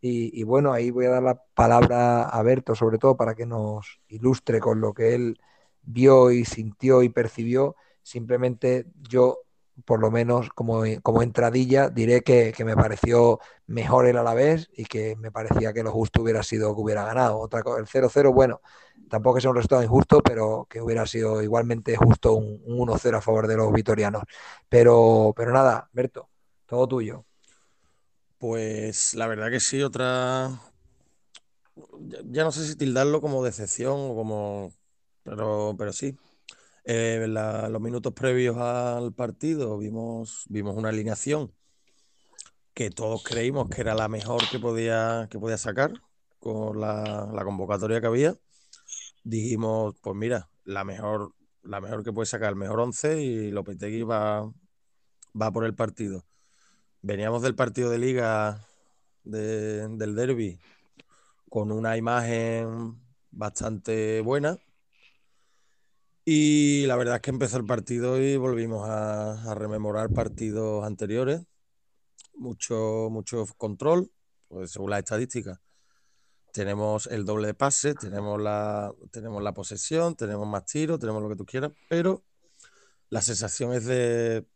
[0.00, 3.46] Y, y bueno, ahí voy a dar la palabra a Berto, sobre todo para que
[3.46, 5.40] nos ilustre con lo que él
[5.82, 7.76] vio y sintió y percibió.
[8.02, 9.40] Simplemente yo,
[9.84, 14.84] por lo menos como, como entradilla, diré que, que me pareció mejor el Alavés y
[14.84, 17.38] que me parecía que lo justo hubiera sido que hubiera ganado.
[17.38, 18.60] Otra el 0-0, bueno,
[19.08, 23.20] tampoco es un resultado injusto, pero que hubiera sido igualmente justo un, un 1-0 a
[23.20, 24.22] favor de los vitorianos.
[24.68, 26.28] Pero, pero nada, Berto,
[26.66, 27.24] todo tuyo.
[28.38, 30.50] Pues la verdad que sí, otra,
[32.00, 34.72] ya, ya no sé si tildarlo como decepción o como,
[35.22, 36.16] pero, pero sí.
[36.84, 41.52] Eh, la- los minutos previos al partido vimos, vimos una alineación
[42.74, 45.92] que todos creímos que era la mejor que podía, que podía sacar
[46.40, 48.36] con la, la convocatoria que había.
[49.24, 54.02] Dijimos, pues mira, la mejor la mejor que puede sacar, el mejor 11 y Lopetegui
[54.02, 54.52] va,
[55.40, 56.24] va por el partido.
[57.02, 58.66] Veníamos del partido de liga
[59.24, 60.58] del derby
[61.48, 64.58] con una imagen bastante buena.
[66.24, 71.42] Y la verdad es que empezó el partido y volvimos a, rememorar partidos anteriores.
[72.34, 74.10] Mucho, mucho control,
[74.48, 75.60] pues según la estadística.
[76.52, 81.28] Tenemos el doble de pase, tenemos la, tenemos la posesión, tenemos más tiros, tenemos lo
[81.28, 82.24] que tú quieras, pero
[83.10, 84.46] la sensación es de,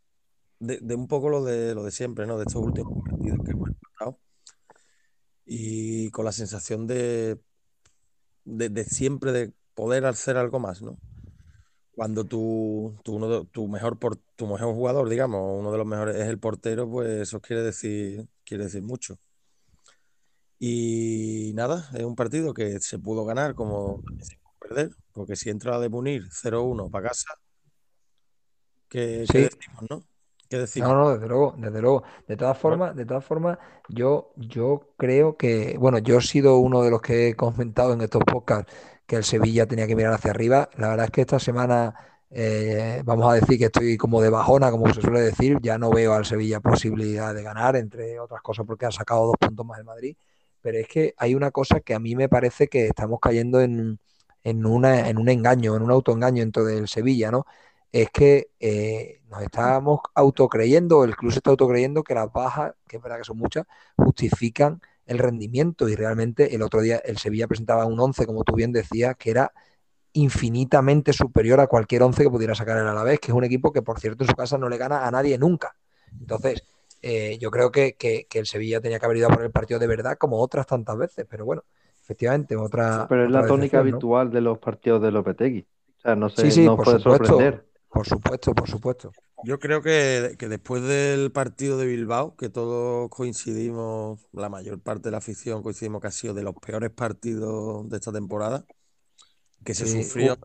[0.61, 2.39] de, un poco lo de, lo de siempre, ¿no?
[2.39, 4.21] De estos últimos partidos que hemos empezado
[5.45, 7.41] y con la sensación de,
[8.45, 10.99] de, siempre de poder hacer algo más, ¿no?
[11.99, 16.29] Cuando tu, uno tu, mejor por, tu mejor jugador, digamos, uno de los mejores es
[16.29, 19.19] el portero, pues eso quiere decir, quiere decir mucho.
[20.61, 24.01] Y nada, es un partido que se pudo ganar como
[24.61, 27.35] perder, porque si entra de Munir 0-1 para casa,
[28.89, 30.05] ¿qué, ¿qué decimos, no?
[30.77, 32.05] No, no, desde luego, desde luego.
[32.29, 33.59] De todas formas, de todas formas,
[33.89, 38.03] yo, yo creo que, bueno, yo he sido uno de los que he comentado en
[38.03, 38.73] estos podcasts
[39.09, 40.71] que el Sevilla tenía que mirar hacia arriba.
[40.77, 41.94] La verdad es que esta semana,
[42.31, 45.90] eh, vamos a decir que estoy como de bajona, como se suele decir, ya no
[45.90, 49.79] veo al Sevilla posibilidad de ganar, entre otras cosas porque ha sacado dos puntos más
[49.79, 50.16] el Madrid.
[50.61, 53.99] Pero es que hay una cosa que a mí me parece que estamos cayendo en,
[54.44, 57.47] en, en un engaño, en un autoengaño dentro del Sevilla, ¿no?
[57.92, 62.97] es que eh, nos estábamos autocreyendo, el club se está autocreyendo que las bajas, que
[62.99, 63.66] es verdad que son muchas,
[63.97, 68.55] justifican el rendimiento y realmente el otro día el Sevilla presentaba un 11, como tú
[68.55, 69.53] bien decías, que era
[70.12, 73.83] infinitamente superior a cualquier 11 que pudiera sacar el Alavés, que es un equipo que
[73.83, 75.75] por cierto en su casa no le gana a nadie nunca.
[76.21, 76.62] Entonces,
[77.01, 77.97] eh, yo creo que,
[78.33, 80.97] el Sevilla tenía que haber ido a por el partido de verdad como otras tantas
[80.99, 81.64] veces, pero bueno,
[82.03, 83.07] efectivamente, otra...
[83.09, 85.66] pero es la tónica habitual de los partidos de Lopetegui.
[85.97, 87.68] O sea, no sé, no puede sorprender.
[87.90, 89.12] Por supuesto, por supuesto.
[89.44, 95.12] Yo creo que, después del partido de Bilbao, que todos coincidimos, la mayor parte de
[95.12, 98.64] la afición coincidimos que ha sido de los peores partidos de esta temporada,
[99.64, 100.37] que se sufrió.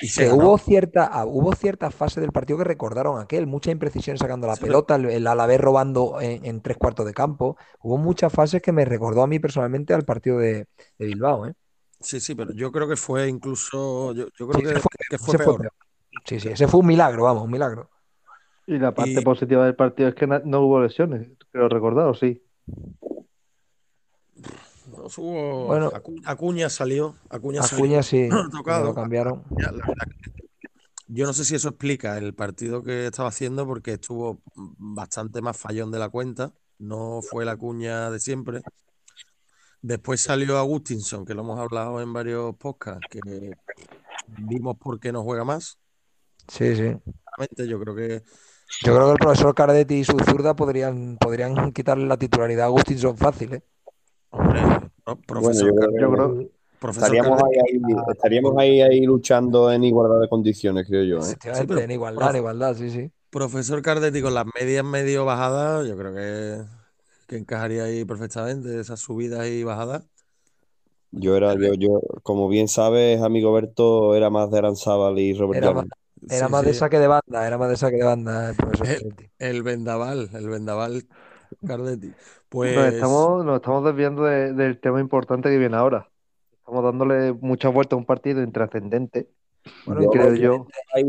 [0.00, 4.18] Y se hubo cierta, ah, hubo cierta fase del partido que recordaron aquel, mucha imprecisión
[4.18, 7.56] sacando la pelota, el, el Alavés robando en, tres cuartos de campo.
[7.80, 10.66] Hubo muchas fases que me recordó a mí personalmente al partido de,
[10.98, 11.46] Bilbao.
[11.46, 11.54] ¿eh?
[12.00, 14.74] Sí, sí, pero yo creo que fue incluso, yo, creo
[15.08, 15.72] que, fue, peor.
[16.24, 17.90] Sí, sí, ese fue un milagro, vamos, un milagro.
[18.66, 22.42] Y la parte positiva del partido es que no hubo lesiones, creo recordar, ¿o sí?
[24.90, 25.66] No hubo...
[25.66, 25.92] Bueno,
[26.24, 27.14] Acuña salió.
[27.30, 28.28] Acuña, Acuña sí,
[28.84, 29.44] lo cambiaron.
[31.08, 35.56] Yo no sé si eso explica el partido que estaba haciendo porque estuvo bastante más
[35.56, 36.52] fallón de la cuenta.
[36.78, 38.62] No fue la Acuña de siempre.
[39.80, 43.52] Después salió Agustinson, que lo hemos hablado en varios podcasts, que
[44.26, 45.78] vimos por qué no juega más.
[46.48, 46.96] Sí, sí.
[47.66, 48.22] Yo creo que.
[48.82, 52.66] Yo creo que el profesor Cardetti y su zurda podrían, podrían quitarle la titularidad a
[52.66, 53.62] Agustinson fácil, ¿eh?
[54.30, 54.60] Hombre,
[55.26, 56.50] profesor yo creo,
[56.90, 57.80] estaríamos, ahí,
[58.12, 61.18] estaríamos ahí, ahí, luchando en igualdad de condiciones, creo yo.
[61.26, 61.82] ¿eh?
[61.82, 63.10] en igualdad, en igualdad, sí, sí.
[63.30, 66.64] Profesor Cardetti con las medias medio bajadas, yo creo que,
[67.28, 70.04] que encajaría ahí perfectamente esas subidas y bajadas.
[71.12, 75.70] Yo era, yo, yo, como bien sabes, amigo Berto, era más de Aranzábal y Roberto.
[75.70, 75.84] Era
[76.48, 78.86] más de saque de banda, era más de saque de banda el profesor
[79.38, 81.06] El, vendaval, el vendaval
[81.66, 82.12] Cardetti.
[82.48, 86.08] Pues nos estamos, nos estamos desviando del tema importante que viene ahora.
[86.58, 89.28] Estamos dándole muchas vueltas a un partido intrascendente.
[89.84, 90.66] Bueno, creo yo.
[90.94, 91.04] Hay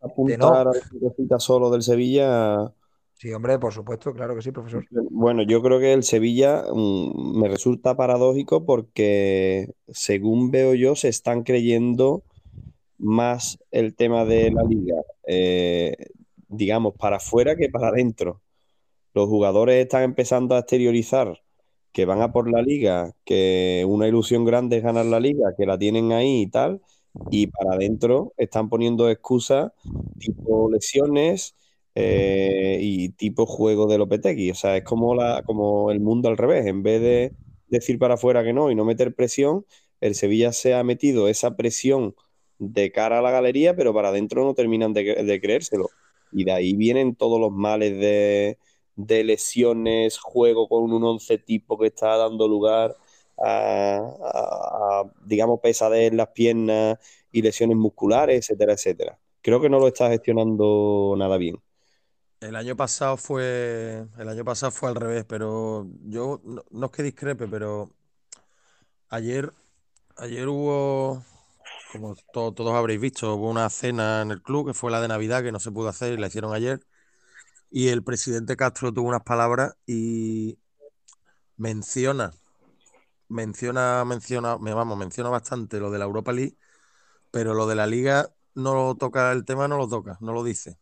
[0.00, 2.72] apuntar a cosita solo del Sevilla.
[3.14, 4.86] Sí, hombre, por supuesto, claro que sí, profesor.
[4.90, 11.08] Bueno, yo creo que el Sevilla mm, me resulta paradójico porque, según veo yo, se
[11.08, 12.22] están creyendo
[12.98, 15.96] más el tema de la liga, eh,
[16.48, 18.42] digamos, para afuera que para adentro.
[19.14, 21.42] Los jugadores están empezando a exteriorizar
[21.92, 25.66] que van a por la liga, que una ilusión grande es ganar la liga, que
[25.66, 26.80] la tienen ahí y tal,
[27.30, 29.72] y para adentro están poniendo excusas
[30.18, 31.56] tipo lesiones
[31.94, 34.50] eh, y tipo juego de Lopetegui.
[34.50, 36.66] O sea, es como, la, como el mundo al revés.
[36.66, 37.32] En vez de
[37.68, 39.66] decir para afuera que no y no meter presión,
[40.00, 42.14] el Sevilla se ha metido esa presión
[42.58, 45.90] de cara a la galería, pero para adentro no terminan de, creérselo.
[46.32, 48.58] Y de ahí vienen todos los males de,
[49.24, 52.96] lesiones, juego con un once tipo que está dando lugar
[53.38, 56.98] a, digamos, pesadez en las piernas
[57.30, 59.18] y lesiones musculares, etcétera, etcétera.
[59.40, 61.56] Creo que no lo está gestionando nada bien.
[62.40, 66.92] El año pasado fue, el año pasado fue al revés, pero yo no, no es
[66.92, 67.90] que discrepe, pero
[69.08, 69.52] ayer,
[70.16, 71.22] ayer hubo
[71.92, 75.42] como todos habréis visto, hubo una cena en el club que fue la de Navidad
[75.42, 76.80] que no se pudo hacer y la hicieron ayer.
[77.70, 80.58] Y el presidente Castro tuvo unas palabras y
[81.56, 82.32] menciona,
[83.28, 86.56] menciona, menciona, me vamos, menciona bastante lo de la Europa League,
[87.30, 90.42] pero lo de la Liga no lo toca el tema, no lo toca, no lo
[90.42, 90.78] dice,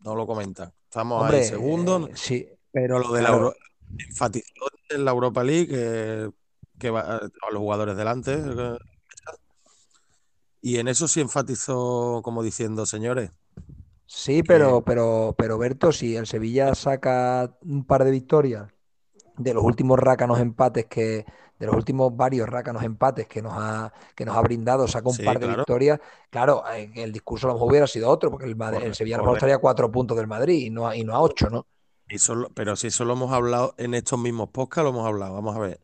[0.00, 0.74] no lo comenta.
[0.84, 3.56] Estamos ahí segundo, eh, sí, pero lo de la Europa
[3.98, 6.30] enfatizó en la Europa League que,
[6.78, 8.38] que va a los jugadores delante.
[10.62, 13.32] Y en eso sí enfatizó como diciendo, señores,
[14.06, 18.70] Sí, pero, pero, pero Berto, si el Sevilla saca un par de victorias
[19.38, 21.24] de los últimos rácanos empates que,
[21.58, 25.18] de los últimos varios rácanos empates que nos ha, que nos ha brindado, saca un
[25.18, 28.94] par de victorias, claro, el discurso a lo mejor hubiera sido otro, porque el, el
[28.94, 31.20] Sevilla a lo mejor estaría a cuatro puntos del Madrid y no, y no a
[31.20, 31.66] ocho, ¿no?
[32.18, 35.34] Solo, pero si eso lo hemos hablado en estos mismos podcasts, lo hemos hablado.
[35.34, 35.80] Vamos a ver.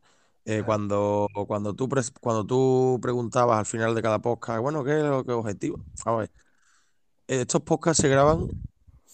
[0.50, 5.04] Eh, cuando, cuando, tú cuando tú preguntabas al final de cada podcast, bueno, ¿qué es
[5.04, 5.84] lo que objetivo?
[6.06, 6.30] A ver
[7.28, 8.48] estos podcasts se graban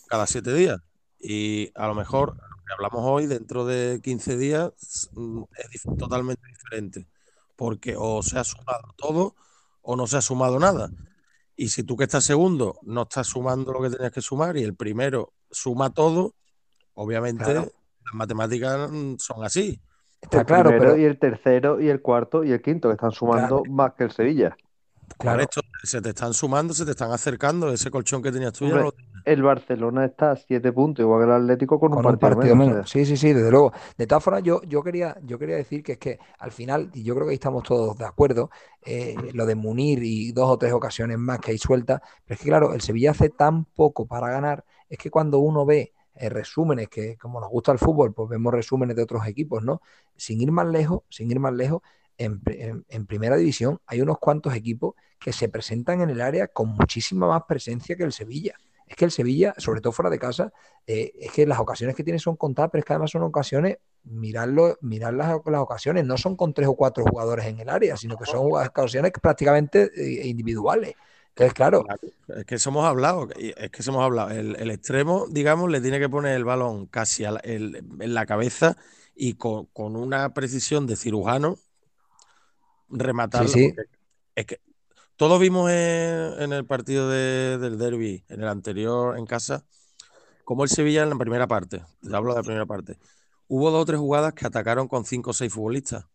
[0.07, 0.81] cada siete días
[1.19, 5.43] y a lo mejor lo que hablamos hoy, dentro de 15 días, mm,
[5.73, 7.09] es totalmente diferente,
[7.57, 9.35] porque o se ha sumado todo
[9.83, 10.91] o no se ha sumado nada.
[11.57, 14.63] Y si tú que estás segundo no estás sumando lo que tenías que sumar y
[14.63, 16.35] el primero suma todo,
[16.95, 19.81] obviamente las matemáticas mm, son así.
[20.25, 20.97] Está claro, pero...
[20.97, 24.11] y el tercero y el cuarto y el quinto que están sumando más que el
[24.11, 24.57] Sevilla.
[25.19, 25.45] Claro.
[25.83, 27.71] se te están sumando, se te están acercando.
[27.71, 28.67] Ese colchón que tenías tú
[29.25, 32.91] El Barcelona está a siete puntos, igual que el Atlético, con, un partido, menos.
[32.91, 33.73] Sí, sí, sí, desde luego.
[33.97, 37.05] De todas formas, yo, yo, quería, yo quería decir que es que al final, y
[37.05, 38.51] yo creo que ahí estamos todos de acuerdo,
[38.85, 42.41] eh, lo de Munir y dos o tres ocasiones más que hay suelta, pero es
[42.41, 46.29] que claro, el Sevilla hace tan poco para ganar, es que cuando uno ve eh,
[46.29, 49.81] resúmenes, que como nos gusta el fútbol, pues vemos resúmenes de otros equipos, ¿no?
[50.17, 51.83] Sin ir más lejos, sin ir más lejos,
[52.19, 57.27] en, primera división hay unos cuantos equipos que se presentan en el área con muchísima
[57.27, 58.55] más presencia que el Sevilla.
[58.87, 60.53] Es que el Sevilla, sobre todo fuera de casa,
[60.87, 63.79] eh, es que las ocasiones que tiene son contadas, pero es que además son ocasiones,
[64.05, 68.19] mirarlo, mirar las, ocasiones, no son con tres o cuatro jugadores en el área, sino
[68.19, 70.95] que son ocasiones prácticamente eh, individuales.
[71.35, 71.85] Entonces, claro.
[72.29, 74.31] Es que somos hablado, es que somos hablado.
[74.31, 78.77] El, extremo, digamos, le tiene que poner el balón casi en la cabeza
[79.17, 81.59] y con, con, una precisión de cirujano
[82.89, 83.51] rematarlo.
[84.37, 84.61] Es que
[85.17, 89.65] todos vimos en, el partido del derby, en el anterior, en casa,
[90.45, 91.83] como el Sevilla en la primera parte.
[92.01, 92.99] Te hablo de la primera parte.
[93.49, 96.07] Hubo dos o tres jugadas que atacaron con cinco o seis futbolistas.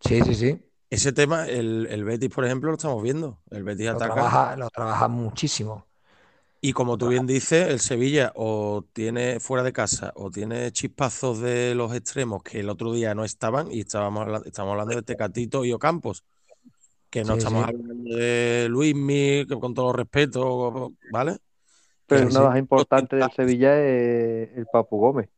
[0.00, 0.60] Sí, sí, sí.
[0.94, 3.40] Ese tema, el, Betis, por ejemplo, lo estamos viendo.
[3.50, 4.14] El Betis lo ataca.
[4.14, 5.86] Trabaja, lo trabaja muchísimo.
[6.60, 11.40] Y como tú bien dices, el Sevilla o tiene fuera de casa o tiene chispazos
[11.40, 15.02] de los extremos que el otro día no estaban y estábamos hablando, estamos hablando de
[15.02, 16.24] Tecatito y Ocampos,
[17.10, 21.38] que no estamos hablando de Luismi, con todo respeto, ¿vale?
[22.06, 25.28] Pero lo más importante del Sevilla es el Papu Gómez.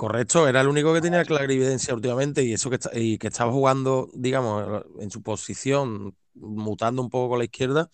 [0.00, 4.08] Correcto, era el único que tenía clarividencia últimamente y eso que, y que estaba jugando,
[4.14, 7.90] digamos, en su posición, mutando un poco con la izquierda,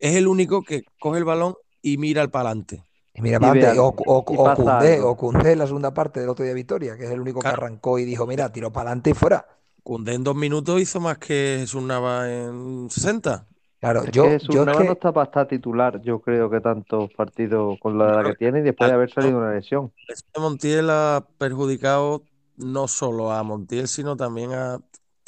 [0.00, 2.82] es el único que coge el balón y mira al palante.
[3.14, 6.56] Y mira para adelante, o, o, o, en la segunda parte del otro día de
[6.56, 9.46] Victoria, que es el único que arrancó y dijo, mira, tiró para adelante y fuera.
[9.84, 13.46] Cundé en dos minutos hizo más que Jesús Nava en 60.
[13.80, 17.78] Claro, yo, Jesús yo Nava no está para estar titular, yo creo que tantos partidos
[17.80, 19.90] con la edad que tiene y después de haber salido una lesión.
[20.38, 22.24] Montiel ha perjudicado
[22.56, 24.80] no solo a Montiel, sino también a.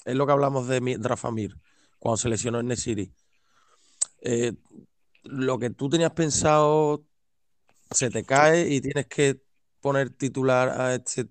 [0.04, 1.56] Es lo que hablamos de Rafa Mir,
[1.98, 3.12] cuando se lesionó en Nesiri.
[4.20, 4.52] Eh,
[5.24, 7.04] lo que tú tenías pensado
[7.90, 9.40] se te cae y tienes que
[9.80, 11.28] poner titular a este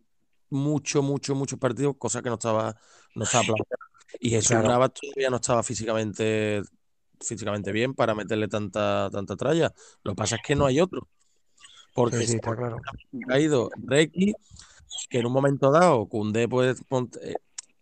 [0.50, 2.76] mucho, mucho, muchos partidos, cosa que no estaba,
[3.16, 3.86] no estaba planteada.
[4.20, 6.62] Y Jesús Navas todavía no estaba físicamente,
[7.22, 9.74] físicamente bien para meterle tanta, tanta tralla.
[10.04, 11.08] Lo que pasa es que no hay otro.
[11.94, 12.78] Porque sí, está claro.
[13.30, 14.34] ha ido Reiki,
[15.10, 16.82] que en un momento dado, Cundé, pues,
[17.22, 17.34] eh,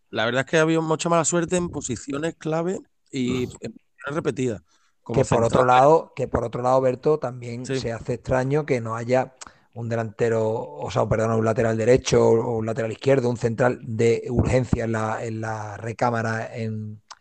[0.10, 2.79] la verdad es que ha habido mucha mala suerte en posiciones clave
[3.12, 3.73] y en
[4.08, 4.62] repetidas
[5.13, 8.96] que por otro lado, que por otro lado, Berto, también se hace extraño que no
[8.96, 9.33] haya
[9.73, 14.25] un delantero, o sea, perdón, un lateral derecho o un lateral izquierdo, un central de
[14.29, 16.56] urgencia en la, en la recámara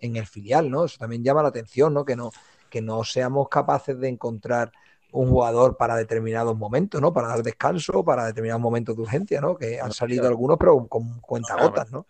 [0.00, 0.84] en, el filial, ¿no?
[0.84, 2.04] Eso también llama la atención, ¿no?
[2.04, 2.30] Que no,
[2.70, 4.72] que no seamos capaces de encontrar
[5.12, 7.12] un jugador para determinados momentos, ¿no?
[7.12, 9.56] Para dar descanso, para determinados momentos de urgencia, ¿no?
[9.56, 12.06] Que han salido algunos, pero con cuentagotas, ¿no?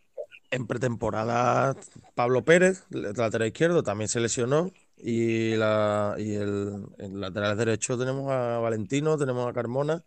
[0.51, 1.76] En pretemporada,
[2.14, 8.59] Pablo Pérez, lateral izquierdo, también se lesionó y, la, y el, lateral derecho tenemos a
[8.59, 10.03] Valentino, tenemos a Carmona,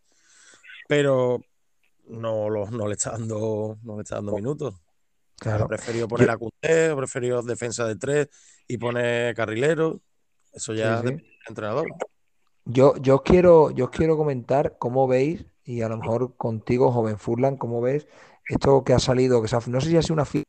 [0.87, 1.41] pero
[2.07, 4.73] no, no, le, está dando, no le está dando minutos.
[5.41, 5.67] Claro.
[5.67, 8.29] Preferido poner a Cunté, preferido defensa de tres
[8.67, 9.99] y pone carrilero.
[10.53, 11.87] Eso ya sí, depende del entrenador.
[12.65, 17.57] Yo, yo, quiero, yo quiero comentar cómo veis, y a lo mejor contigo, joven Furlan,
[17.57, 18.07] cómo ves
[18.47, 20.45] esto que ha salido, que se ha, no sé si ha sido una fiesta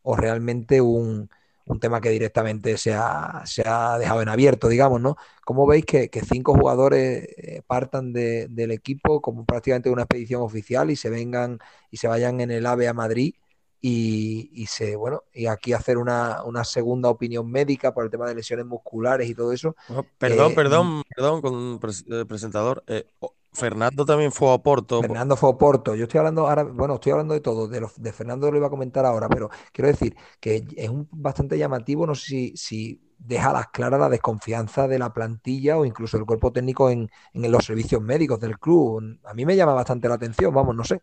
[0.00, 1.28] o realmente un,
[1.66, 5.16] un tema que directamente se ha, se ha, dejado en abierto, digamos, ¿no?
[5.44, 10.42] ¿Cómo veis que, que cinco jugadores eh, partan de, del equipo como prácticamente una expedición
[10.42, 11.58] oficial y se vengan
[11.90, 13.34] y se vayan en el AVE a Madrid
[13.80, 18.26] y, y se, bueno, y aquí hacer una, una, segunda opinión médica por el tema
[18.26, 19.76] de lesiones musculares y todo eso?
[20.16, 22.82] Perdón, eh, perdón, perdón, con el presentador.
[22.86, 23.06] Eh,
[23.54, 25.00] Fernando también fue a Porto.
[25.00, 25.94] Fernando fue a Porto.
[25.94, 28.66] Yo estoy hablando ahora, bueno, estoy hablando de todo, de, los, de Fernando lo iba
[28.66, 33.00] a comentar ahora, pero quiero decir que es un, bastante llamativo, no sé si, si
[33.16, 37.52] deja las claras la desconfianza de la plantilla o incluso del cuerpo técnico en, en,
[37.52, 39.18] los servicios médicos del club.
[39.24, 41.00] A mí me llama bastante la atención, vamos, no sé.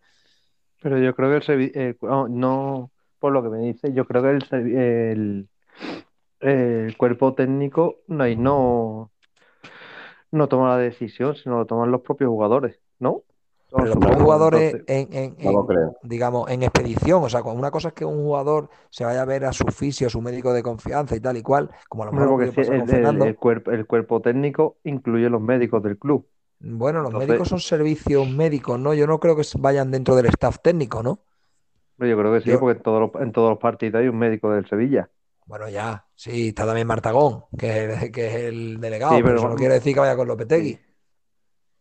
[0.81, 4.29] Pero yo creo que el eh, no, por lo que me dice, yo creo que
[4.29, 5.49] el, el,
[6.41, 9.11] el cuerpo técnico no, no
[10.31, 13.23] no toma la decisión, sino lo toman los propios jugadores, ¿no?
[13.73, 15.55] Pero los propios jugadores en, en, en
[16.03, 19.45] digamos, en expedición, o sea, una cosa es que un jugador se vaya a ver
[19.45, 22.11] a su fisio, a su médico de confianza y tal y cual, como a lo
[22.11, 26.27] mejor no, el, el, el, cuerpo, el cuerpo técnico incluye los médicos del club.
[26.59, 28.93] Bueno, los Entonces, médicos son servicios médicos, ¿no?
[28.93, 31.19] Yo no creo que vayan dentro del staff técnico, ¿no?
[31.97, 32.59] Yo creo que sí, Yo...
[32.59, 35.09] porque en todos, los, en todos los partidos hay un médico del Sevilla.
[35.45, 39.39] Bueno, ya, sí, está también Martagón, que es, que es el delegado, sí, pero, pero
[39.39, 40.79] eso no quiere decir que vaya con Lopetegui.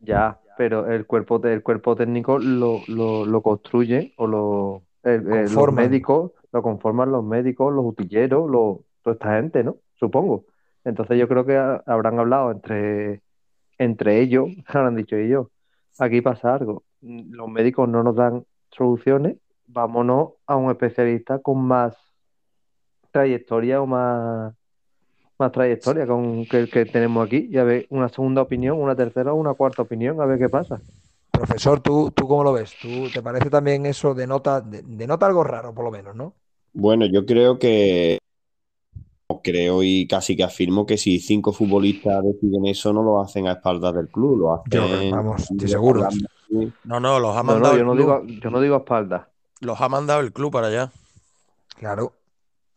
[0.00, 5.54] Ya, pero el cuerpo, el cuerpo técnico lo, lo, lo construye o lo, el, el,
[5.54, 9.76] los médicos, lo conforman los médicos, los utilleros, lo, toda esta gente, ¿no?
[9.94, 10.46] Supongo.
[10.84, 13.22] Entonces yo creo que habrán hablado entre,
[13.78, 15.48] entre ellos, habrán dicho ellos,
[15.98, 19.36] aquí pasa algo, los médicos no nos dan soluciones,
[19.66, 21.96] vámonos a un especialista con más
[23.10, 24.54] trayectoria o más,
[25.38, 28.94] más trayectoria con que el que tenemos aquí y a ver una segunda opinión, una
[28.94, 30.80] tercera o una cuarta opinión, a ver qué pasa.
[31.30, 32.74] Profesor, ¿tú, tú cómo lo ves?
[32.80, 36.14] ¿Tú, ¿Te parece también eso de nota, de, de nota algo raro, por lo menos,
[36.14, 36.34] no?
[36.72, 38.18] Bueno, yo creo que
[39.42, 43.52] creo y casi que afirmo que si cinco futbolistas deciden eso, no lo hacen a
[43.52, 44.70] espaldas del club, lo hacen.
[44.70, 46.08] Yo, vamos, estoy seguro.
[46.84, 47.76] No, no, los ha mandado.
[47.76, 49.26] No, no, yo, no digo, yo no digo a espaldas.
[49.60, 50.92] Los ha mandado el club para allá.
[51.76, 52.12] Claro.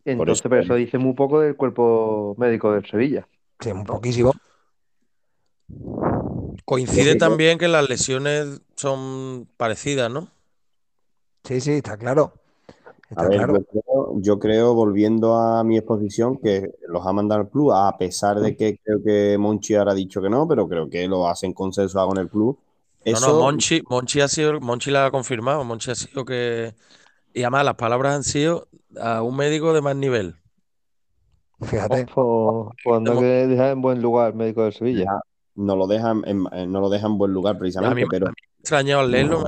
[0.06, 3.28] Entonces, eso, pero eso dice muy poco del cuerpo médico del Sevilla.
[3.60, 4.34] Sí, un poquísimo.
[6.66, 10.28] Coincide también que las lesiones son parecidas, ¿no?
[11.44, 12.34] Sí, sí, está claro.
[13.10, 13.54] Está a ver, claro.
[13.58, 17.98] Yo, creo, yo, creo, volviendo a mi exposición, que los ha mandado al club, a
[17.98, 21.28] pesar de que creo que Monchi ahora ha dicho que no, pero creo que lo
[21.28, 22.58] hacen consensuado con el club.
[23.04, 23.28] Eso...
[23.28, 26.74] No, no, Monchi, Monchi ha sido, Monchi la ha confirmado, Monchi ha sido que.
[27.34, 28.68] Y además las palabras han sido
[29.00, 30.36] a un médico de más nivel.
[31.62, 32.06] Fíjate.
[32.16, 35.06] Ojo, cuando que dejar en buen lugar el médico de Sevilla.
[35.06, 35.20] Ya,
[35.56, 38.28] no lo dejan en, no lo dejan en buen lugar precisamente, a mí, pero.
[38.28, 39.44] A mí me extrañó al leerlo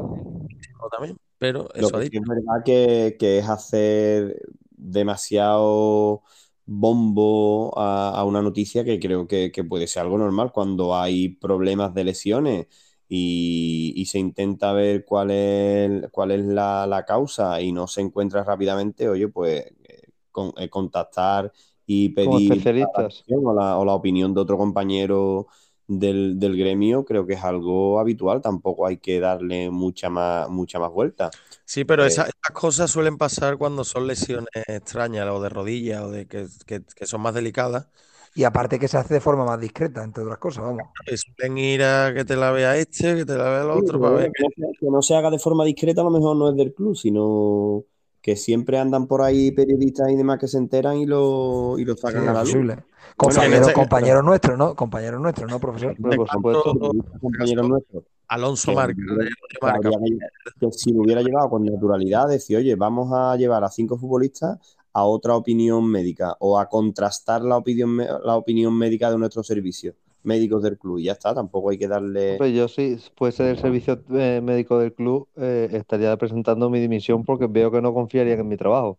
[0.91, 4.39] también, pero eso lo que es verdad que, que, es hacer
[4.69, 6.21] demasiado
[6.65, 11.29] bombo a, a una noticia que creo que, que, puede ser algo normal cuando hay
[11.29, 12.67] problemas de lesiones
[13.07, 18.01] y, y, se intenta ver cuál es, cuál es la, la, causa y no se
[18.01, 21.51] encuentra rápidamente, oye, pues eh, con, eh, contactar
[21.85, 25.47] y pedir la o, la, o la, opinión de otro compañero
[25.87, 30.79] del, del, gremio, creo que es algo habitual, tampoco hay que darle mucha más, mucha
[30.79, 31.29] más vuelta.
[31.63, 36.01] Sí, pero eh, esas, esas, cosas suelen pasar cuando son lesiones extrañas o de rodillas
[36.01, 37.87] o de que, que, que son más delicadas
[38.35, 40.83] y aparte que se hace de forma más discreta, entre otras cosas, vamos.
[41.15, 44.03] Suelen ir a que te la vea este, que te la vea el otro, sí,
[44.03, 44.31] para ver.
[44.33, 44.45] Que...
[44.77, 47.85] que no se haga de forma discreta, a lo mejor no es del club, sino
[48.21, 51.95] que siempre andan por ahí periodistas y demás que se enteran y lo, y lo
[51.95, 52.53] sacan sí, a la luz.
[52.53, 53.73] Bueno, este...
[53.73, 54.75] compañero nuestros, ¿no?
[54.75, 55.95] Compañeros nuestros, ¿no, profesor?
[55.95, 56.73] Por supuesto,
[57.21, 58.03] compañeros nuestros.
[58.27, 58.95] Alonso Marca.
[58.95, 60.17] Que,
[60.59, 64.74] que si lo hubiera llevado con naturalidad, decir, oye, vamos a llevar a cinco futbolistas
[64.95, 69.93] a otra opinión médica o a contrastar la opinión, la opinión médica de nuestro servicio
[70.23, 70.99] médicos del club.
[70.99, 72.37] Y ya está, tampoco hay que darle.
[72.37, 77.25] Pues yo si fuese del servicio eh, médico del club, eh, estaría presentando mi dimisión
[77.25, 78.97] porque veo que no confiarían en mi trabajo.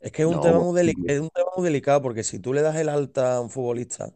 [0.00, 2.52] Es que es un, no, tema muy es un tema muy delicado porque si tú
[2.52, 4.12] le das el alta a un futbolista,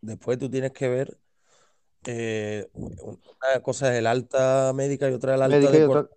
[0.00, 1.18] después tú tienes que ver.
[2.06, 5.56] Eh, una cosa es el alta médica y otra es el alta.
[5.56, 5.84] Médica de...
[5.84, 6.08] otra...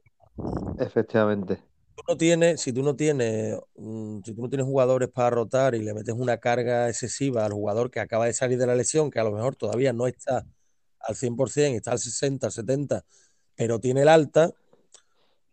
[0.77, 1.70] Efectivamente
[2.05, 5.75] tú no tienes, si tú no tienes, um, si tú no tienes jugadores para rotar
[5.75, 9.11] y le metes una carga excesiva al jugador que acaba de salir de la lesión,
[9.11, 10.45] que a lo mejor todavía no está
[10.99, 13.03] al 100%, está al 60, 70,
[13.55, 14.51] pero tiene el alta,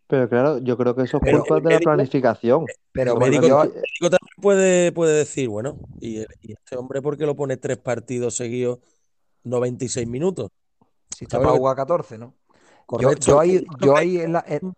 [0.07, 2.65] Pero claro, yo creo que eso es Pero culpa de la planificación.
[2.91, 7.15] Pero el médico, yo- el médico también puede, puede decir, bueno, ¿y, este hombre por
[7.15, 8.79] qué lo pone tres partidos seguidos
[9.43, 10.49] 96 minutos?
[11.15, 12.33] si está ¿sabes para jugar 14, ¿no?
[12.47, 13.25] Yo, Correcto.
[13.27, 14.73] yo ahí, yo ahí en la- en-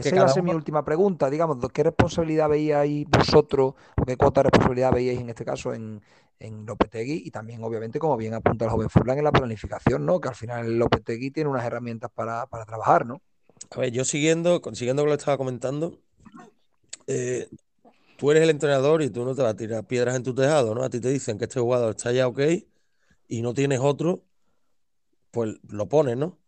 [0.00, 4.40] esa iba a ser mi última pregunta, digamos, ¿qué responsabilidad veíais vosotros, o qué cuota
[4.40, 6.02] de responsabilidad veíais en este caso en,
[6.38, 10.20] en Lopetegui y también, obviamente, como bien apunta el joven Furlan, en la planificación, ¿no?
[10.20, 13.20] Que al final Lopetegui tiene unas herramientas para, para trabajar, ¿no?
[13.70, 15.98] A ver, yo siguiendo, con- siguiendo lo que estaba comentando,
[17.06, 17.48] eh,
[18.16, 20.74] tú eres el entrenador y tú no te vas a tirar piedras en tu tejado,
[20.74, 20.82] ¿no?
[20.82, 22.40] A ti te dicen que este jugador está ya ok
[23.28, 24.22] y no tienes otro,
[25.30, 26.38] pues lo pones, ¿no?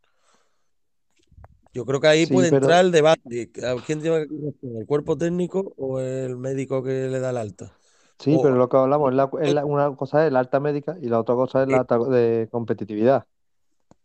[1.73, 3.51] Yo creo que ahí Sí, puede pero- entrar el debate.
[3.65, 4.35] ¿A ¿Quién tiene que?
[4.81, 7.73] ¿El cuerpo técnico o el médico que le da el alta?
[8.19, 10.61] Sí, O- pero lo que hablamos es, la- es la- una cosa es la alta
[10.61, 13.27] médica y la otra cosa es la alta de competitividad.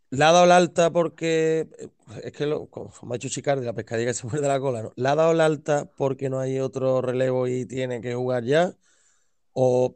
[0.10, 1.90] Le ha dado el alta porque eh,
[2.24, 4.82] es que lo, como me ha dicho Chicardi, la pescadilla que se muerde la cola,
[4.84, 4.94] ¿no?
[4.96, 8.74] ¿Le ha dado el alta porque no hay otro relevo y tiene que jugar ya?
[9.54, 9.96] O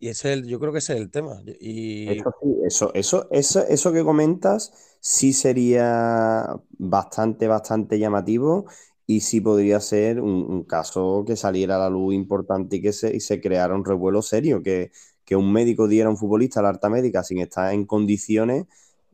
[0.00, 1.42] y ese es el, yo creo que ese es el tema.
[1.60, 6.46] Y Eso, sí, eso, eso, eso, eso que comentas sí sería
[6.78, 8.66] bastante, bastante llamativo
[9.06, 12.92] y sí podría ser un, un caso que saliera a la luz importante y que
[12.92, 14.90] se, y se creara un revuelo serio, que,
[15.24, 18.66] que un médico diera a un futbolista la alta médica sin estar en condiciones,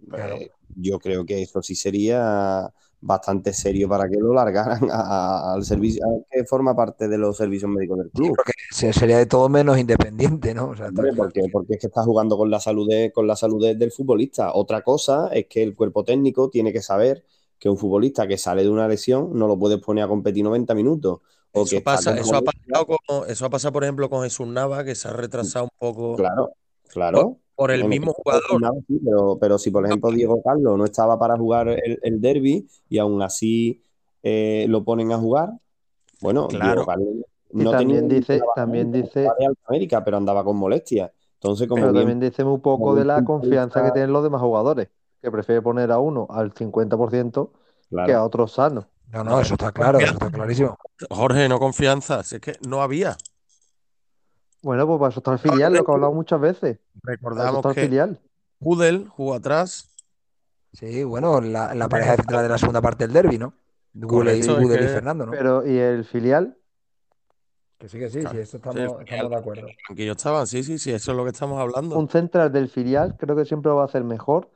[0.09, 0.39] Claro.
[0.41, 2.73] eh, yo creo que eso sí sería
[3.07, 7.19] bastante serio para que lo largaran a- a- al servicio, a que forma parte de
[7.19, 8.37] los servicios médicos del Sí, club.
[8.37, 10.71] porque se- sería de todo menos independiente, ¿no?
[10.71, 13.27] O sea, está Hombre, porque, porque es que está jugando con la salud, de- con
[13.27, 14.53] la salud de- del futbolista.
[14.55, 17.25] Otra cosa es que el cuerpo técnico tiene que saber
[17.59, 20.75] que un futbolista que sale de una lesión no lo puedes poner a competir 90
[20.75, 21.21] minutos.
[21.53, 24.83] O eso pasa, eso ha pasado con, eso ha pasado, por ejemplo, con Jesús Nava,
[24.83, 26.53] que se ha retrasado un poco Claro,
[26.89, 27.39] claro.
[27.55, 28.61] Por el mismo jugador.
[28.61, 32.21] nada, sí, pero, pero si, por ejemplo, Diego Carlos no estaba para jugar el, el
[32.21, 33.83] derby y aún así
[34.23, 35.51] eh, lo ponen a jugar,
[36.21, 36.83] bueno, Claro.
[36.83, 37.09] Diego Carlos
[37.53, 41.11] Y no tenía también dice, también dice, de América, pero andaba con molestias.
[41.35, 44.41] Entonces, como pero bien también dice muy poco de la confianza que tienen los demás
[44.41, 44.89] jugadores,
[45.21, 47.53] que prefiere poner a uno al 50%
[47.91, 48.89] que a claro, otro sano.
[49.13, 50.77] No, no, eso está claro, eso está clarísimo.
[51.11, 53.17] Jorge, no confianza, si es que no había.
[54.65, 56.79] Bueno, pues para eso está el filial, lo que he hablado muchas veces.
[57.03, 58.21] Recordamos está el que filial.
[58.59, 59.89] Pudel jugó atrás.
[60.73, 63.55] Sí, bueno, la, la pareja central de la segunda parte del derby, ¿no?
[63.93, 65.33] Gullit y, y Fernando, ¿no?
[65.33, 66.57] Pero, ¿y el filial?
[67.79, 68.37] Que sí, que sí, Claro.
[68.37, 69.67] sí, eso Sí, estamos, de acuerdo.
[69.89, 71.99] Banquillo estaban, sí, sí, sí, eso es lo que estamos hablando.
[71.99, 74.49] Un central del filial creo que siempre va a ser mejor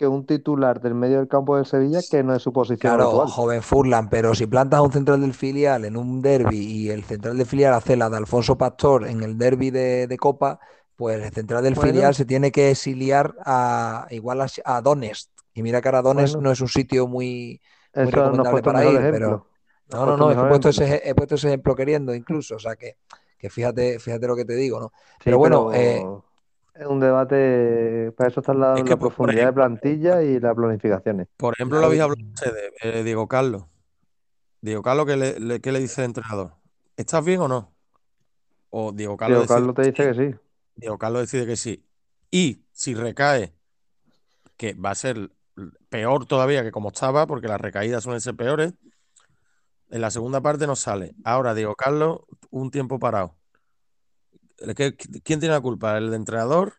[0.00, 3.26] que un titular del medio del campo del Sevilla que no es su posición Claro,
[3.26, 7.36] joven Furlan, pero si plantas un central del filial en un derby y el central
[7.36, 10.58] del filial hace la de Alfonso Pastor en el derby de, de Copa,
[10.96, 11.76] pues el central del Bueno.
[11.76, 15.28] filial se tiene que exiliar a igual a, a Donetsk.
[15.52, 16.40] Y mira que ahora Donetsk Bueno.
[16.40, 17.60] no es un sitio muy,
[17.92, 19.46] Eso recomendable para ir, pero
[19.90, 22.96] No no, no, he puesto, ese, he puesto ese ejemplo queriendo incluso, o sea que,
[23.36, 24.92] que fíjate, fíjate lo que te digo, ¿no?
[25.24, 26.24] Sí, Pero bueno, pero
[26.74, 30.22] es un debate, para eso está la, Es que, la por- por profundidad de plantilla
[30.22, 31.28] y las planificaciones.
[31.36, 33.64] Por ejemplo, lo habéis hablado ustedes, eh, Diego Carlos.
[34.60, 36.54] Diego Carlos, ¿qué le, le- qué le dice el entrenador?
[36.96, 37.74] ¿Estás bien o no?
[38.70, 40.40] O Diego Carlos Diego decide Carlos te dice que sí.
[40.76, 41.84] Diego Carlos decide que sí.
[42.30, 43.54] Y si recae,
[44.56, 45.30] que va a ser
[45.88, 48.74] peor todavía que como estaba, porque las recaídas suelen ser peores,
[49.90, 51.14] en la segunda parte no sale.
[51.24, 53.36] Ahora, Diego Carlos, un tiempo parado.
[54.76, 55.96] ¿Qué- ¿Quién tiene la culpa?
[55.98, 56.74] ¿El entrenador?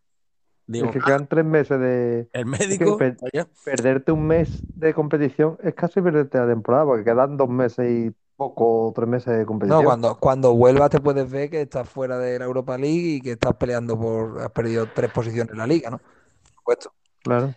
[0.67, 2.97] Es que Carlos, quedan tres meses de ¿El médico?
[2.97, 3.17] per-
[3.65, 8.11] perderte un mes de competición, es casi perderte la temporada, porque quedan dos meses y
[8.37, 9.83] poco, tres meses de No, competición.
[9.83, 13.31] cuando, cuando vuelvas te puedes ver que estás fuera de la Europa League y que
[13.33, 15.97] estás peleando por, has perdido tres posiciones en la liga, ¿no?
[15.97, 16.93] Por supuesto.
[17.23, 17.53] Claro.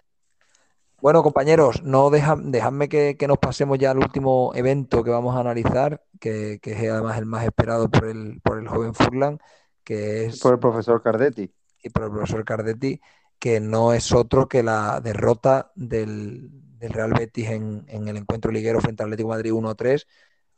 [1.00, 5.36] Bueno, compañeros, no deja- dejadme que, que nos pasemos ya al último evento que vamos
[5.36, 9.38] a analizar, que, que es además el más esperado por el, por el joven Furlan,
[9.84, 11.52] que es Por el profesor Cardetti.
[11.82, 13.00] y por el profesor Cardetti,
[13.38, 18.50] que no es otro que la derrota del, del Real Betis en, en el encuentro
[18.50, 20.06] liguero frente al Atlético de Madrid 1-3.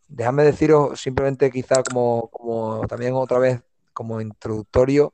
[0.09, 3.61] Dejadme deciros simplemente quizá como, como también otra vez
[3.93, 5.13] como introductorio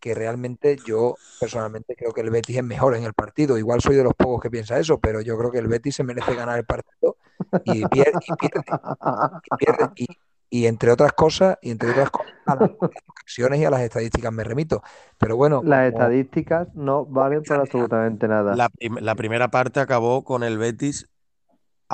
[0.00, 3.56] que realmente yo personalmente creo que el Betis es mejor en el partido.
[3.56, 6.04] Igual soy de los pocos que piensa eso, pero yo creo que el Betis se
[6.04, 7.16] merece ganar el partido
[7.64, 8.64] y pierde, y pierde,
[9.42, 9.90] y pierde.
[9.96, 10.06] Y,
[10.58, 12.70] y entre otras cosas, y entre otras cosas, a las
[13.22, 14.82] acciones y a las estadísticas me remito.
[15.18, 18.54] Pero bueno, Las como- estadísticas no valen para absolutamente nada.
[18.54, 21.08] La, prim- la primera parte acabó con el Betis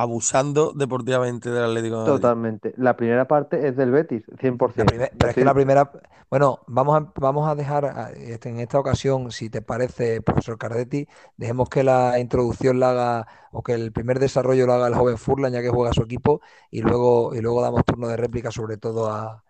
[0.02, 2.30] abusando deportivamente del Atlético de Madrid.
[2.32, 2.74] Totalmente.
[2.76, 4.84] La primera parte es del Betis, 100%.
[4.84, 5.90] La primer- pero es que la primera,
[6.30, 10.58] bueno, vamos a, vamos a dejar a- este, en esta ocasión, si te parece, profesor
[10.58, 14.94] Cardetti, dejemos que la introducción la haga o que el primer desarrollo lo haga el
[14.94, 16.40] joven Furlan, ya que juega su equipo,
[16.70, 19.42] y luego, y luego damos turno de réplica sobre todo a,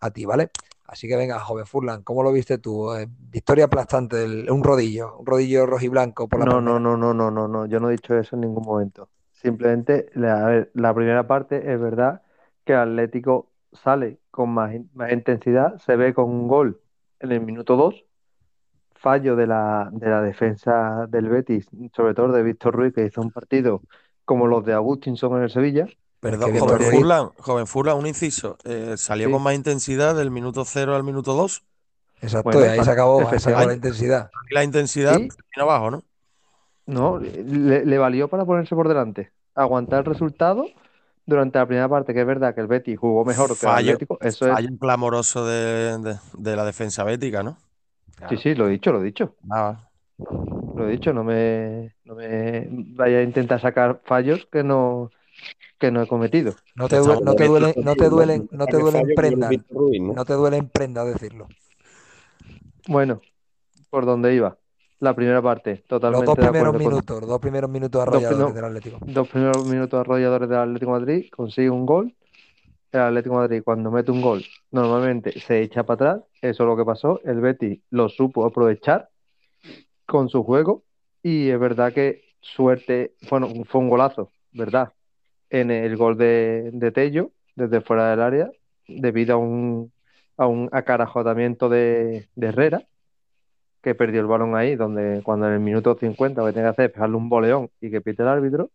[0.00, 0.50] a ti, ¿vale?
[0.84, 2.92] Así que venga, joven Furlan, ¿cómo lo viste tú?
[2.94, 7.30] Eh, victoria aplastante, un rodillo, un rodillo rojiblanco por la No, no, no, no, no,
[7.30, 9.08] no, no, yo no he dicho eso en ningún momento.
[9.46, 12.22] Simplemente, la, a ver, la primera parte es verdad
[12.64, 16.80] que el Atlético sale con más, in- más intensidad, se ve con un gol
[17.20, 18.04] en el minuto 2,
[18.96, 23.20] fallo de la, de la defensa del Betis, sobre todo de Víctor Ruiz, que hizo
[23.20, 23.82] un partido
[24.24, 25.86] como los de Agustinson en el Sevilla.
[26.18, 28.58] Perdón, que joven Furlan, joven Furlan, un inciso.
[28.64, 29.32] Eh, salió Sí.
[29.32, 31.64] con más intensidad del minuto 0 al minuto 2.
[32.20, 34.30] Exacto, Bueno, y ahí se acabó, se acabó la intensidad.
[34.50, 35.28] Y la intensidad Sí.
[35.56, 36.02] abajo, ¿no?
[36.86, 40.66] No, le, le valió para ponerse por delante, aguantar el resultado
[41.26, 43.74] durante la primera parte, que es verdad que el Betis jugó mejor que el Fallo,
[43.74, 47.58] Atlético, eso es, fallo clamoroso de, de- de la defensa bética, ¿no?
[48.28, 49.36] sí, sí, lo he dicho, lo he dicho.
[49.50, 49.88] Ah,
[50.74, 55.10] Lo he dicho, no me, no me vaya a intentar sacar fallos que no,
[55.78, 56.56] que no he cometido.
[56.76, 59.58] No te, Estamos due- no te duelen, no te duelen, no te duelen fallo prendas,
[59.68, 60.14] ¿no?
[60.14, 61.48] no te duelen prendas decirlo.
[62.88, 63.20] Bueno,
[63.90, 64.58] por donde iba.
[65.00, 68.02] La primera parte, Los totalmente dos de primeros con minutos, los dos primeros minutos Dos
[68.08, 68.98] arrolladores primeros- del Atlético.
[69.06, 72.14] dos primeros minutos arrolladores del Atlético de Madrid, consigue un gol.
[72.92, 76.24] El Atlético de Madrid, cuando mete un gol, normalmente se echa para atrás.
[76.40, 77.20] Eso es lo que pasó.
[77.24, 79.10] El Betis lo supo aprovechar
[80.06, 80.82] con su juego.
[81.22, 84.92] Y es verdad que suerte, bueno, fue un golazo, ¿verdad?
[85.50, 88.50] En el gol de, de Tello, desde fuera del área,
[88.88, 89.92] debido a un,
[90.38, 92.82] a un acarajotamiento de, de Herrera,
[93.86, 96.70] que perdió el balón ahí, donde cuando en el minuto 50 lo que tiene que
[96.70, 98.72] hacer es pegarle un boleón y que pite el árbitro.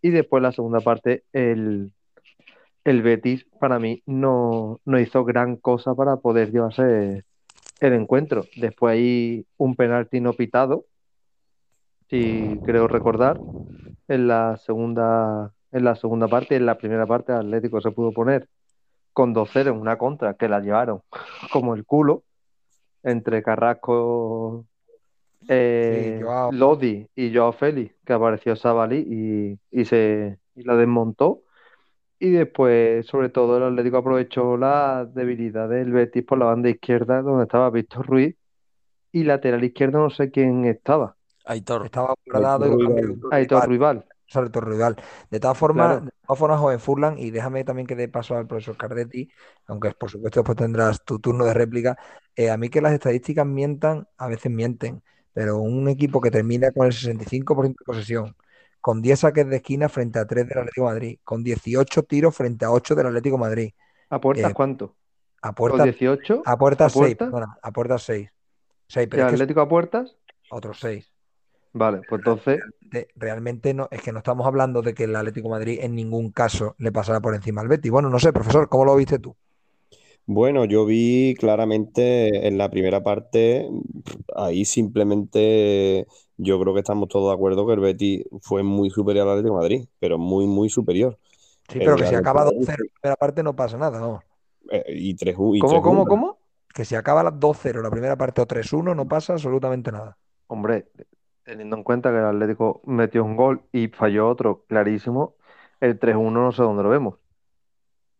[0.00, 1.92] Y después la segunda parte, el,
[2.82, 7.24] el Betis para mí no, no hizo gran cosa para poder llevarse
[7.80, 8.46] el encuentro.
[8.56, 10.86] Después hay un penalti no pitado,
[12.08, 13.38] si creo recordar,
[14.08, 18.48] en la segunda, en la segunda parte, en la primera parte Atlético se pudo poner
[19.12, 21.02] con 2-0 en una contra que la llevaron
[21.52, 22.24] como el culo
[23.02, 24.66] entre Carrasco,
[25.48, 26.52] eh, Sí, Joao.
[26.52, 31.42] Lodi y Joao Félix, que apareció Sabalí y, y se y la desmontó.
[32.18, 37.20] Y después, sobre todo, el Atlético aprovechó la debilidad del Betis por la banda izquierda,
[37.20, 38.36] donde estaba Víctor Ruiz,
[39.10, 41.16] y lateral izquierdo no sé quién estaba.
[41.44, 41.86] Aitor.
[41.86, 44.04] Estaba guardado y Aitor rival, Rival.
[44.32, 44.96] Sobre todo rival.
[45.30, 46.04] De todas formas, Claro.
[46.04, 49.30] de todas formas, joven Furlan, y déjame también que dé paso al profesor Cardetti,
[49.66, 51.96] aunque por supuesto después tendrás tu turno de réplica.
[52.36, 55.02] Eh, a mí que las estadísticas mientan, a veces mienten,
[55.32, 58.36] pero un equipo que termina con el 65% de posesión,
[58.80, 62.34] con 10 saques de esquina frente a 3 del Atlético de Madrid, con 18 tiros
[62.36, 63.70] frente a 8 del Atlético de Madrid,
[64.10, 64.96] ¿A puertas Eh, cuánto?
[65.42, 66.42] a ¿Los puertas 18?
[66.44, 67.28] a puertas ¿A 6, puertas?
[67.30, 68.30] perdona, a puertas 6.
[68.88, 70.16] 6, ¿Y es que Atlético a puertas?
[70.50, 71.11] otros 6.
[71.74, 72.60] Vale, pues entonces,
[73.16, 76.30] realmente no, es que no estamos hablando de que el Atlético de Madrid en ningún
[76.30, 77.90] caso le pasara por encima al Betis.
[77.90, 79.34] Bueno, no sé, profesor, ¿cómo lo viste tú?
[80.26, 83.68] Bueno, yo vi claramente en la primera parte,
[84.36, 86.06] ahí simplemente
[86.36, 89.56] yo creo que estamos todos de acuerdo que el Betis fue muy superior al Atlético
[89.56, 91.18] de Madrid, pero muy, muy superior.
[91.68, 93.78] Sí, pero El que si acaba de Madrid 2-0 en la primera parte no pasa
[93.78, 94.22] nada, vamos.
[94.70, 95.82] eh, y 3 y ¿cómo, 3-1.
[95.82, 96.38] cómo, cómo?
[96.74, 100.18] Que si acaba las 2-0 la primera parte o 3-1 no pasa absolutamente nada.
[100.46, 100.86] Hombre,
[101.44, 105.34] teniendo en cuenta que el Atlético metió un gol y falló otro clarísimo,
[105.80, 107.14] el 3-1 no sé dónde lo vemos.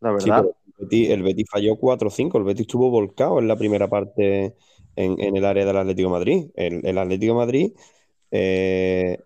[0.01, 3.89] La verdad, el Betis, el Betis falló 4-5, el Betis estuvo volcado en la primera
[3.89, 4.57] parte
[4.97, 6.51] en, en el área del Atlético de Madrid.
[6.55, 7.73] El, el Atlético de Madrid,
[8.33, 9.19] eh,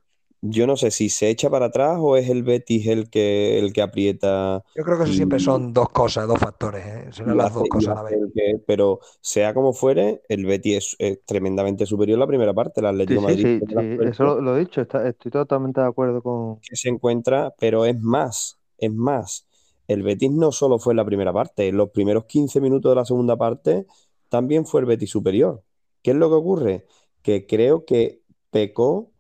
[0.51, 3.72] yo no sé si se echa para atrás o es el Betis el que, el
[3.72, 7.09] que aprieta Yo creo que eso y, siempre son dos cosas, dos factores, ¿eh?
[7.12, 8.18] Serán las dos cosas a la vez.
[8.34, 12.80] que, pero sea como fuere, el Betis es, es tremendamente superior en la primera parte.
[12.80, 15.80] El Atlético de sí, Madrid sí, sí, eso lo, lo he dicho, está- estoy totalmente
[15.80, 16.61] de acuerdo con...
[16.62, 19.47] que se encuentra, pero es más, es más.
[19.88, 22.97] El Betis no solo fue en la primera parte, en los primeros 15 minutos de
[22.97, 23.86] la segunda parte
[24.28, 25.62] también fue el Betis superior.
[26.03, 26.86] ¿Qué es lo que ocurre?
[27.22, 29.12] Que creo que pecó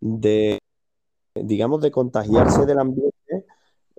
[0.00, 0.58] de,
[1.34, 3.46] digamos, de contagiarse del ambiente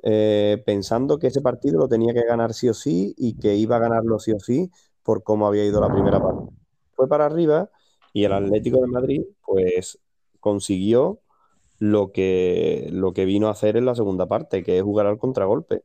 [0.04, 3.78] eh, pensando que ese partido lo tenía que ganar sí o sí y que iba
[3.78, 4.72] a ganarlo sí o sí
[5.04, 6.50] por cómo había ido la primera parte.
[6.96, 7.70] Fue para arriba
[8.14, 10.00] y el Atlético de Madrid pues
[10.40, 11.22] consiguió
[11.80, 15.20] lo que, lo que vino a hacer en la segunda parte, que es jugar al
[15.20, 15.84] contragolpe,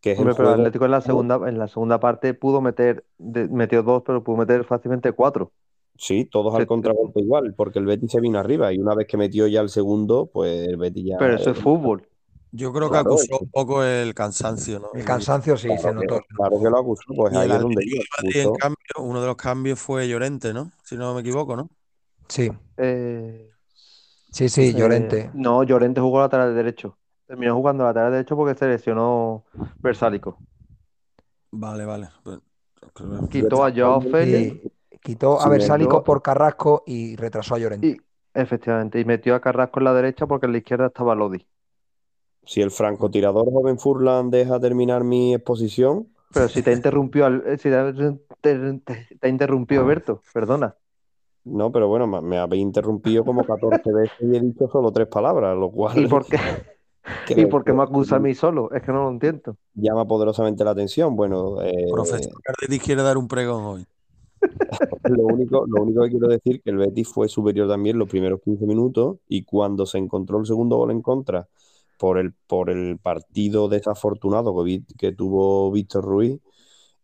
[0.00, 0.54] que es el pero el.
[0.54, 4.36] Atlético en la segunda, en la segunda parte pudo meter, de- metió dos, pero pudo
[4.38, 5.52] meter fácilmente cuatro.
[5.98, 9.16] Sí, todos al contragolpe igual, porque el Betis se vino arriba y una vez que
[9.16, 11.18] metió ya el segundo, pues el Betis ya...
[11.18, 12.06] Pero eso es fútbol.
[12.52, 14.88] Yo creo que acusó es un poco el cansancio, ¿no?
[14.94, 16.22] El cansancio sí, se Claro que, notó.
[16.34, 17.82] claro que lo acusó, pues ahí el es donde
[18.34, 20.70] en cambio, uno de los cambios fue Llorente, ¿no?
[20.84, 21.68] Si no me equivoco, ¿no?
[22.28, 23.50] Sí, Eh,
[24.32, 25.30] sí, sí, eh, Llorente.
[25.34, 26.96] no, Llorente jugó lateral derecho.
[27.26, 29.44] Terminó jugando lateral derecho porque se lesionó
[29.80, 30.38] Versálico.
[31.50, 32.08] Vale, vale.
[32.22, 32.38] Pues,
[32.94, 34.70] creo- Quitó a Joao Félix Y
[35.02, 37.88] quitó a Versálico por Carrasco y retrasó a Llorente.
[37.88, 37.96] y
[38.34, 41.46] efectivamente, y metió a Carrasco en la derecha porque en la izquierda estaba Lodi.
[42.44, 47.58] Si el francotirador joven Furlan deja terminar mi exposición, Pero si te interrumpió, al- eh,
[47.58, 47.92] si te,
[48.40, 50.76] te- te- te interrumpió Berto, perdona.
[51.44, 55.08] no, pero bueno, me- me habéis interrumpido como 14 veces y he dicho solo tres
[55.08, 56.38] palabras, lo cual ¿Y por qué,
[57.36, 58.70] y por qué me acusa a mí solo?
[58.72, 59.56] Es que no lo entiendo.
[59.74, 61.16] llama poderosamente la atención.
[61.16, 63.86] Bueno, eh, Profesor Cardetti quiere dar un pregón hoy.
[65.04, 68.40] lo único, lo único que quiero decir que el Betis fue superior también los primeros
[68.42, 71.48] 15 minutos y cuando se encontró el segundo gol en contra
[71.98, 76.40] por el, por el partido desafortunado que, vi- que tuvo Víctor Ruiz,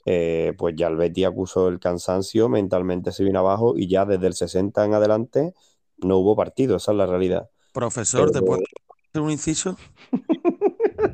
[0.06, 4.26] eh, pues ya el Betis acusó el cansancio, mentalmente se vino abajo y ya desde
[4.26, 5.54] el 60 en adelante
[5.98, 7.48] no hubo partido, esa es la realidad.
[7.72, 8.62] Profesor, ¿te Pero- puedo
[9.10, 9.76] hacer un inciso?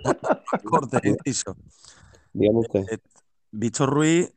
[0.65, 1.57] Corte, inciso.
[2.33, 2.81] Dígame usted.
[2.91, 2.99] Eh,
[3.53, 4.33] Víctor Ruiz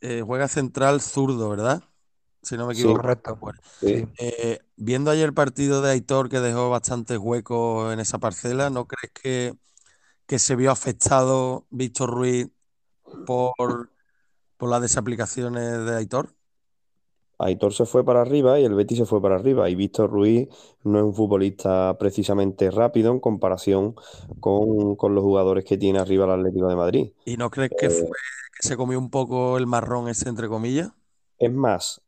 [0.00, 1.82] eh, juega central zurdo, ¿verdad?
[2.42, 2.74] Si no me Sí.
[2.74, 2.98] equivoco.
[2.98, 3.36] Correcto.
[3.36, 3.88] Bueno, Sí.
[3.88, 4.08] Sí.
[4.18, 8.86] eh, viendo ayer el partido de Aitor que dejó bastantes huecos en esa parcela, ¿no
[8.86, 9.54] crees que,
[10.26, 12.48] que se vio afectado Víctor Ruiz
[13.24, 13.92] por,
[14.58, 16.34] por las desaplicaciones de Aitor?
[17.38, 19.70] Aitor se fue para arriba y el Betis se fue para arriba.
[19.70, 20.48] Y Víctor Ruiz
[20.84, 23.94] no es un futbolista precisamente rápido en comparación
[24.40, 27.12] con, con los jugadores que tiene arriba el Atlético de Madrid.
[27.24, 28.16] ¿Y no crees que Eh, fue
[28.60, 30.92] se comió un poco el marrón ese, entre comillas?
[31.38, 32.00] Es más,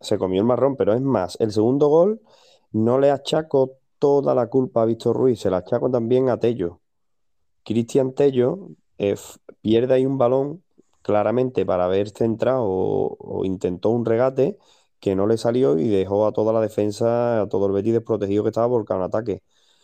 [0.00, 2.20] se comió el marrón, pero es más, el segundo gol
[2.72, 6.80] no le achaco toda la culpa a Víctor Ruiz, se la achaco también a Tello.
[7.64, 10.64] Cristian Tello eh, f- pierde ahí un balón
[11.02, 14.58] claramente para haber centrado o, o intentó un regate
[15.00, 18.42] que no le salió y dejó a toda la defensa, a todo el Betis desprotegido
[18.44, 19.42] que estaba por cada ataque.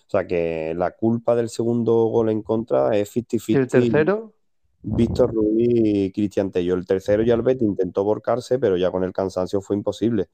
[0.08, 3.10] O sea que la culpa del segundo gol en contra es
[3.50, 4.34] ¿Y el 50-50 tercero?
[4.82, 6.74] Víctor Ruiz y Cristian Tello.
[6.74, 10.28] El tercero ya el Betis intentó borcarse, pero ya con el cansancio fue imposible.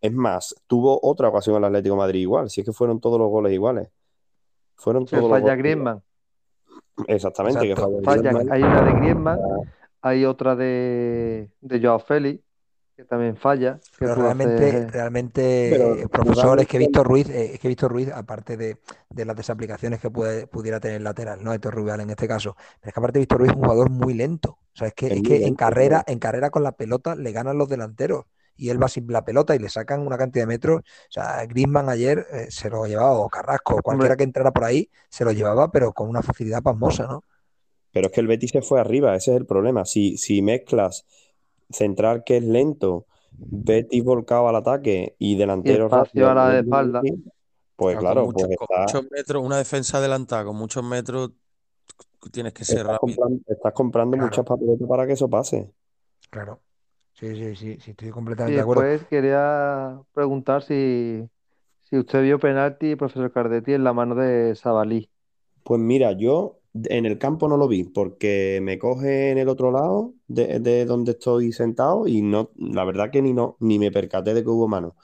[0.00, 3.18] Es más, tuvo otra ocasión el Atlético de Madrid igual, si es que fueron todos
[3.18, 3.90] los goles iguales.
[4.76, 6.02] Fueron todos los goles Griezmann.
[7.06, 8.52] Exactamente, que falla Falla, Griezmann.
[8.52, 9.40] hay una de Griezmann,
[10.00, 12.42] hay otra de, de Joao Félix,
[13.00, 13.78] que también falla.
[13.78, 17.68] Que Pero realmente, realmente, Pero eh, profesor, es que realmente- Víctor Ruiz, eh, es que
[17.68, 18.76] Víctor Ruiz, aparte de,
[19.08, 21.52] de las desaplicaciones que puede, pudiera tener lateral, ¿no?
[21.52, 24.14] Héctor Rubial en este caso, pero es que aparte Víctor Ruiz es un jugador muy
[24.14, 24.50] lento.
[24.50, 27.58] O sea, es que, Es que en carrera, en carrera con la pelota le ganan
[27.58, 28.26] los delanteros.
[28.56, 30.80] Y él va sin la pelota y le sacan una cantidad de metros.
[30.82, 34.16] O sea, Griezmann ayer eh, se lo llevaba, o Carrasco, o cualquiera Hombre.
[34.18, 37.24] que entrara por ahí, se lo llevaba, pero con una facilidad pasmosa, ¿no?
[37.90, 39.86] Pero es que el Betis se fue arriba, ese es el problema.
[39.86, 41.06] Si, si mezclas
[41.70, 43.06] central que es lento,
[43.50, 47.02] Betis volcado al ataque y delantero espacio rápido a la el espalda.
[47.76, 51.32] Pues claro, mucho- pues está- muchos metros, una defensa adelantada con muchos metros,
[52.32, 53.16] tienes que ser estás rápido.
[53.16, 54.26] comprando, estás comprando Claro.
[54.28, 55.72] muchas papeletas para que eso pase.
[56.30, 56.62] Claro.
[57.14, 58.82] Sí, sí, sí, sí, estoy Y completamente de acuerdo.
[58.90, 61.28] después quería preguntar si,
[61.84, 65.10] si usted vio penalti, profesor Cardetti, en la mano de Sabalí.
[65.62, 69.70] Pues mira, yo en el campo no lo vi porque me coge en el otro
[69.72, 73.90] lado de, de donde estoy sentado y no, la verdad que ni no, ni me
[73.90, 74.96] percaté de que hubo mano.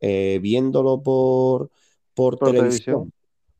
[0.00, 1.70] Eh, viéndolo por,
[2.14, 3.12] por Por televisión, televisión.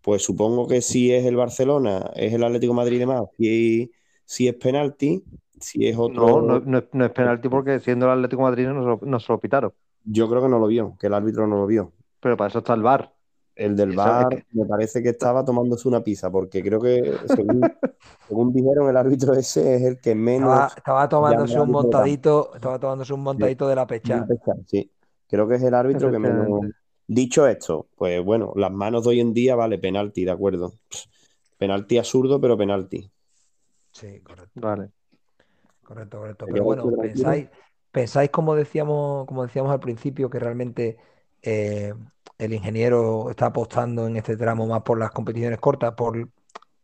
[0.02, 3.92] pues supongo que si es el Barcelona, es el Atlético de Madrid y demás, si,
[4.24, 5.24] si es penalti,
[5.60, 8.50] si es otro, No, no, no es, no es penalti porque siendo el Atlético de
[8.50, 9.72] Madrid no, se lo- no se lo pitaron.
[10.04, 11.92] yo creo que no lo vio, que el árbitro no lo vio.
[12.20, 13.12] Pero para eso está el VAR.
[13.58, 13.94] El del
[14.28, 17.70] que- me parece que estaba tomándose una pizza, porque creo que, según,
[18.28, 22.78] según dijeron, el árbitro ese es el que menos Estaba, estaba tomándose un montadito, estaba
[22.78, 24.28] tomándose un montadito de la pecha.
[24.66, 24.90] Sí,
[25.28, 26.60] creo que es el árbitro que menos.
[27.06, 30.74] Dicho esto, pues bueno, las manos de hoy en día, vale, penalti, de acuerdo.
[31.58, 33.10] Penalti absurdo, pero penalti.
[33.92, 34.60] Sí, correcto.
[34.60, 34.90] Vale.
[35.84, 36.46] Correcto, correcto.
[36.46, 37.48] ¿Te Pero bueno, pensáis,
[37.90, 40.98] pensáis como decíamos, como decíamos al principio, que realmente
[41.42, 41.94] eh,
[42.38, 46.28] el ingeniero está apostando en este tramo más por las competiciones cortas, por,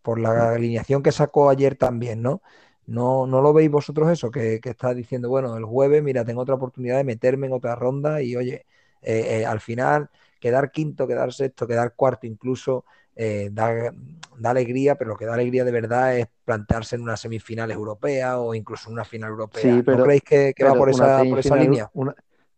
[0.03, 2.43] por la alineación que sacó ayer también, ¿no?
[2.87, 4.31] ¿No, no lo veis vosotros eso?
[4.31, 7.75] Que, que está diciendo, bueno, el jueves, mira, tengo otra oportunidad de meterme en otra
[7.77, 8.67] ronda y oye,
[9.03, 12.85] eh, eh, al final quedar quinto, quedar sexto, quedar cuarto incluso,
[13.17, 13.93] eh, da,
[14.39, 18.35] da alegría, pero lo que da alegría de verdad es plantearse en unas semifinales europeas
[18.39, 19.63] o incluso en una final europea.
[19.63, 21.91] Sí, pero- ¿No creéis que, que va por esa, por esa línea?
[21.95, 22.15] Una,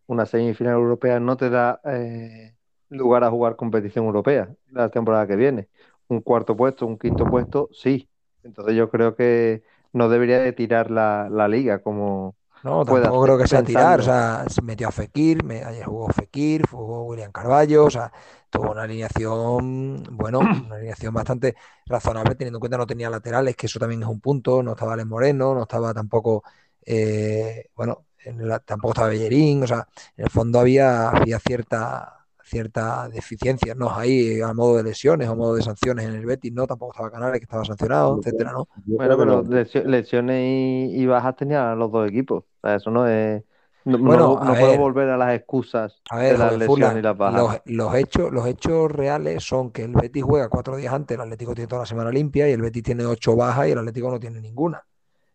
[0.07, 2.56] una semifinal europea no te da eh,
[2.91, 5.69] lugar a jugar competición europea la temporada que viene.
[6.09, 8.09] un cuarto puesto, un quinto puesto, sí.
[8.43, 13.39] Entonces yo creo que no debería de tirar la, la liga como No, tampoco creo
[13.39, 17.31] que sea tirar, o sea, se metió a Fekir, me- ayer jugó Fekir, jugó William
[17.31, 18.11] Carballo, o sea,
[18.51, 21.55] tuvo una alineación, bueno, una alineación bastante
[21.87, 24.95] razonable, teniendo en cuenta no tenía laterales, que eso también es un punto, no estaba
[24.95, 26.43] Alex Moreno, no estaba tampoco,
[26.85, 32.16] eh, bueno, en la- tampoco estaba Bellerín, o sea, en el fondo había, había cierta,
[32.47, 33.91] cierta deficiencia, ¿no?
[33.91, 36.67] Ahí a modo de lesiones o a modo de sanciones en el Betis, ¿no?
[36.67, 38.69] Tampoco estaba Canales, que estaba sancionado, etcétera, ¿no?
[38.97, 42.45] Bueno, pero lesiones y, y bajas tenían los dos equipos.
[42.45, 43.43] O sea, eso no es.
[43.85, 47.49] No, Bueno, no, ver, volver a las excusas A de las lesiones y las bajas.
[47.49, 51.21] los, los hechos, los hechos reales son que el Betis juega cuatro días antes, el
[51.23, 54.11] Atlético tiene toda la semana limpia y el Betis tiene ocho bajas y el Atlético
[54.11, 54.85] no tiene ninguna.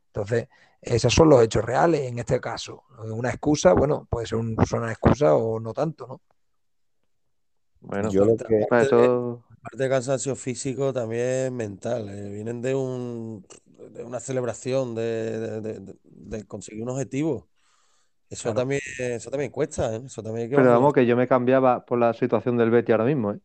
[0.07, 0.47] Entonces,
[0.81, 2.83] esos son los hechos reales en este caso.
[3.11, 6.21] Una excusa, bueno, puede ser un- una excusa o no tanto, ¿no?
[7.81, 9.45] Bueno, Yo lo que, para aparte de, eso.
[9.49, 12.09] aparte de cansancio físico, también mental.
[12.09, 13.45] eh, Vienen de un,
[13.91, 15.03] de una celebración, de,
[15.39, 17.49] de- de- de- de conseguir un objetivo.
[18.29, 18.55] Eso Claro.
[18.55, 20.01] también, eso también cuesta, ¿eh?
[20.05, 22.91] Eso también hay que Pero vamos, que yo me cambiaba por la situación del Betis
[22.93, 23.39] ahora mismo, ¿eh?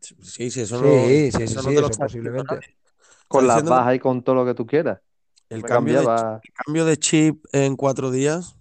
[0.00, 2.42] Sí, sí, eso no, Sí, sí, sí, eso no sí, te lo eso está diciendo
[2.42, 2.62] posiblemente.
[2.62, 2.76] nadie.
[3.24, 5.00] Está Con las diciendo bajas y con todo lo que tú quieras.
[5.48, 6.42] el Me cambio de, chi- cambiaba.
[6.42, 8.56] el cambio de chip en cuatro días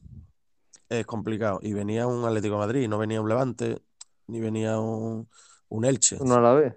[0.90, 1.60] es complicado.
[1.64, 3.82] Y venía un Atlético de Madrid, no venía un Levante,
[4.30, 5.30] ni venía un,
[5.70, 6.18] un Elche.
[6.20, 6.76] Uno a la vez.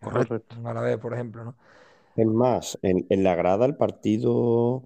[0.00, 0.28] Correcto.
[0.28, 0.56] Correcto.
[0.58, 1.56] Un Alavés, por ejemplo, ¿no?
[2.16, 4.84] es más, en, en la grada el partido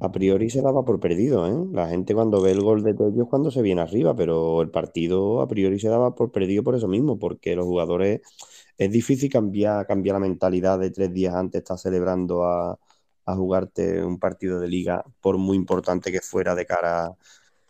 [0.00, 1.68] a priori se daba por perdido, ¿eh?
[1.72, 4.70] La gente cuando ve el gol de Tello es cuando se viene arriba, pero el
[4.70, 8.20] partido a priori se daba por perdido por eso mismo, porque los jugadores
[8.78, 12.78] es difícil cambiar, cambiar la mentalidad de tres días antes estar celebrando a,
[13.26, 17.16] a jugarte un partido de liga, por muy importante que fuera de cara,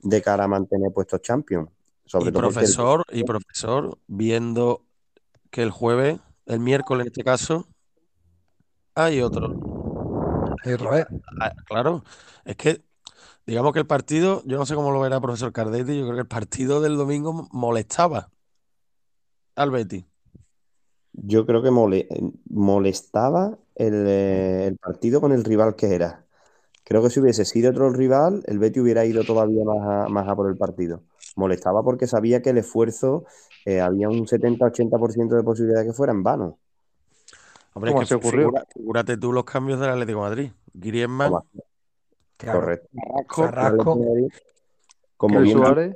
[0.01, 1.69] de cara a mantener puestos Champions.
[2.13, 4.85] Sobre Y todo porque el profesor, y profesor, viendo
[5.51, 7.67] que el jueves, el miércoles en este caso,
[8.95, 9.55] hay otro.
[10.65, 11.07] Vez.
[11.41, 12.05] Ah, Claro,
[12.45, 12.83] es que
[13.47, 16.15] digamos que el partido, yo no sé cómo lo verá el profesor Cardetti, yo creo
[16.17, 18.29] que el partido del domingo molestaba
[19.57, 20.05] al Betis.
[21.15, 22.09] Yo creo que mole-
[22.51, 26.27] molestaba el, eh, el partido con el rival que era.
[26.93, 30.29] Creo que si hubiese sido otro rival, el Betis hubiera ido todavía más a, más
[30.29, 31.01] a por el partido.
[31.37, 33.25] Molestaba porque sabía que el esfuerzo
[33.65, 36.59] eh, había un 70-80% de posibilidad de que fuera en vano.
[37.73, 38.49] Hombre, es ¿Cómo que se ocurrió?
[38.49, 40.51] figura- figúrate tú los cambios del Atlético de Madrid.
[40.75, 41.33] Griezmann,
[42.37, 42.61] Claro.
[42.61, 42.89] correcto.
[42.93, 43.85] Carrasco, Carrasco.
[43.85, 44.29] como bien.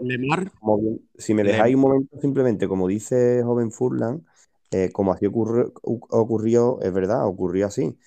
[0.00, 4.24] Lemar, como bien- si me dejáis un momento, simplemente, como dice joven Furlan,
[4.70, 7.98] eh, como así ocurrió, ocurrió, es verdad, ocurrió así.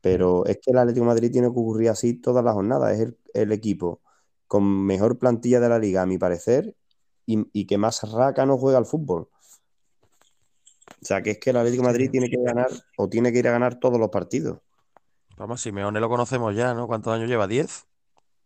[0.00, 2.94] Pero es que el Atlético Madrid tiene que ocurrir así todas las jornadas.
[2.94, 4.00] Es el, el equipo
[4.46, 6.74] con mejor plantilla de la liga, a mi parecer,
[7.26, 9.28] y, y, que más raca no juega al fútbol.
[11.02, 13.48] O sea, que es que el Atlético Madrid tiene que ganar o tiene que ir
[13.48, 14.58] a ganar todos los partidos.
[15.36, 16.86] Vamos, Simeone lo conocemos ya, ¿no?
[16.86, 17.46] ¿Cuántos años lleva?
[17.46, 17.84] ¿10?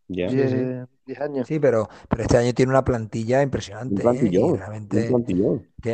[0.09, 0.29] Ya.
[0.29, 0.47] Yeah.
[0.47, 0.89] Eh, yeah
[1.19, 1.47] años.
[1.49, 3.95] Sí, pero, pero este año tiene una plantilla impresionante.
[3.95, 4.03] Un ¿eh?
[4.03, 5.11] plantillón, realmente...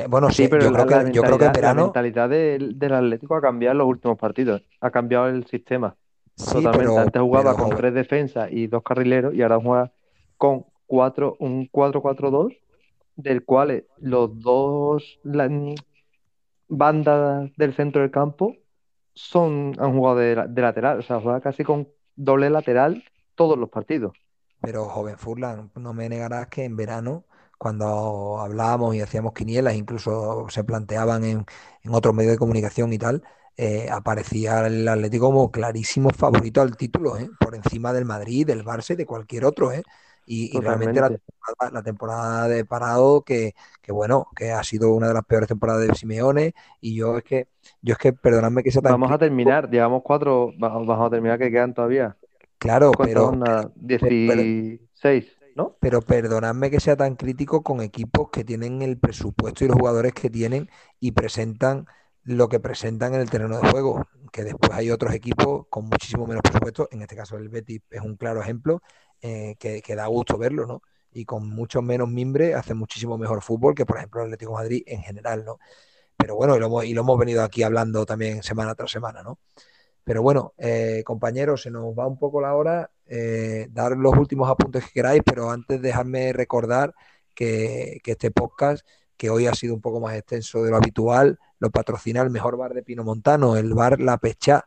[0.09, 1.81] bueno, sí, pero yo, creo que, yo creo que verano...
[1.81, 4.62] La mentalidad del, del Atlético ha cambiado en los últimos partidos.
[4.81, 5.97] Ha cambiado el sistema.
[6.37, 6.99] Totalmente.
[6.99, 9.93] Antes jugaba con tres defensas y dos carrileros y ahora juega
[10.37, 12.59] con cuatro, un 4-4-2,
[13.17, 15.75] del cual los dos mm,
[16.69, 18.55] bandas del centro del campo
[19.14, 20.99] son, han jugado de, de lateral.
[20.99, 23.03] O sea, juega casi con doble lateral
[23.35, 24.12] todos los partidos
[24.61, 27.24] pero joven Furlan, no me negarás que en verano,
[27.59, 31.46] cuando hablábamos y hacíamos quinielas, incluso se planteaban en,
[31.82, 33.22] en otros medios de comunicación y tal,
[33.57, 37.30] eh, aparecía el Atlético como clarísimo favorito al título, ¿eh?
[37.38, 39.82] Por encima del Madrid, del Barça y de cualquier otro, ¿eh?
[40.26, 44.92] Y, y realmente la temporada, la temporada de parado que, que bueno, que ha sido
[44.92, 47.48] una de las peores temporadas de Simeone y yo es que,
[47.82, 51.11] yo es que, perdonadme que sea tan Vamos a terminar, llevamos cuatro, va- vamos a
[51.11, 52.16] terminar que quedan todavía.
[52.59, 53.68] Claro, ¿Cuántas pero, jornadas?
[53.98, 55.76] pero, pero, 16, ¿no?
[55.80, 60.12] pero perdonadme que sea tan crítico con equipos que tienen el presupuesto y los jugadores
[60.14, 61.86] que tienen y presentan
[62.24, 66.26] lo que presentan en el terreno de juego, que después hay otros equipos con muchísimo
[66.26, 68.82] menos presupuesto, en este caso el Betis es un claro ejemplo,
[69.22, 70.82] eh, que, que da gusto verlo, ¿no?
[71.12, 74.57] Y con mucho menos mimbre hace muchísimo mejor fútbol que, por ejemplo, el Atlético de
[74.57, 75.59] Madrid en general, ¿no?
[76.16, 79.22] Pero bueno, y lo hemos, y lo hemos venido aquí hablando también semana tras semana,
[79.22, 79.38] ¿no?
[80.07, 82.92] Pero bueno, eh, compañeros, se nos va un poco la hora.
[83.07, 86.94] Eh, dar los últimos apuntes que queráis, pero antes dejadme recordar
[87.34, 88.86] que, este podcast,
[89.16, 92.57] que hoy ha sido un poco más extenso de lo habitual, lo patrocina el mejor
[92.57, 94.66] bar de Pino Montano, el bar La Pechá.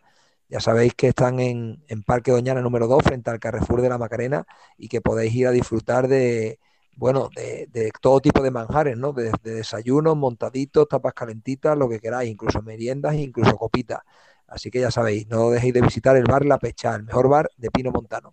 [0.50, 4.46] Ya sabéis que están en, Parque Doñana número 2, frente al Carrefour de la Macarena,
[4.78, 6.60] y que podéis ir a disfrutar de,
[6.98, 9.14] bueno, de, todo tipo de manjares, ¿no?
[9.14, 14.02] De, de desayunos, montaditos, tapas calentitas, lo que queráis, incluso meriendas, incluso copitas.
[14.50, 17.50] Así que ya sabéis, no dejéis de visitar el bar La Pecha, el mejor bar
[17.58, 18.30] de Pino Montano.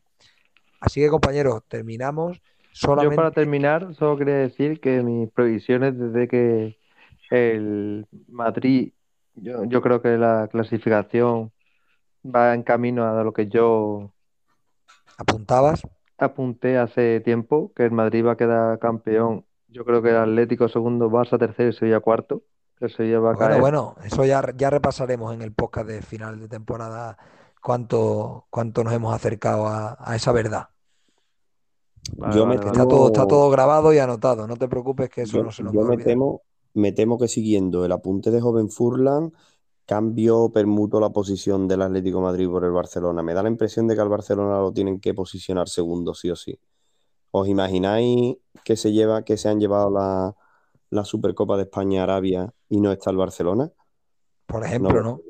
[0.80, 2.40] Así que compañeros, terminamos.
[2.72, 3.14] Solamente...
[3.14, 6.78] Yo para terminar, solo quería decir que mis previsiones desde que
[7.30, 8.92] el Madrid,
[9.34, 11.52] yo, yo creo que la clasificación
[12.24, 14.12] va en camino a lo que yo
[15.18, 15.82] apuntabas.
[16.18, 19.44] Apunté hace tiempo que el Madrid va a quedar campeón.
[19.68, 22.42] Yo creo que el Atlético segundo, Barça tercero y Sevilla cuarto.
[22.78, 23.60] Que Sevilla va a bueno, caer.
[23.60, 27.16] bueno, eso ya, ya repasaremos en el podcast de final de temporada
[27.62, 30.68] cuánto, cuánto nos hemos acercado a, a esa verdad.
[32.16, 32.72] Vale, yo me temo...
[32.72, 35.62] está, todo, está todo grabado y anotado, no te preocupes que eso yo, no se
[35.62, 36.12] nos yo va a me olvidar.
[36.12, 36.42] temo,
[36.74, 39.32] me temo que siguiendo el apunte de Joven Furlan,
[39.86, 43.22] cambio, permuto la posición del Atlético de Madrid por el Barcelona.
[43.22, 46.36] Me da la impresión de que al Barcelona lo tienen que posicionar segundo, sí o
[46.36, 46.58] sí.
[47.30, 50.36] ¿Os imagináis que se lleva, que se han llevado la,
[50.90, 53.70] la Supercopa de España Arabia y no está el Barcelona?
[54.46, 55.22] Por ejemplo, no, ¿no?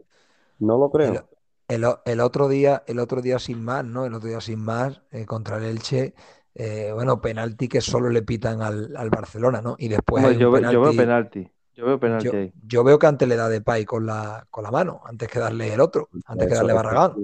[0.60, 1.22] No lo creo.
[1.68, 4.04] El, el, el, otro día, el otro día sin más, ¿no?
[4.06, 6.14] El otro día sin más, eh, contra el Elche,
[6.54, 9.76] eh, bueno, penalti que solo le pitan al, al Barcelona, ¿no?
[9.78, 11.48] Y después No, hay un yo, penalti, yo veo penalti.
[11.74, 12.54] Yo veo penalti yo, ahí.
[12.62, 15.38] yo veo que antes le da de Pay con la, con la mano, antes que
[15.38, 17.18] darle el otro, antes que Eso, darle eso, Barragán.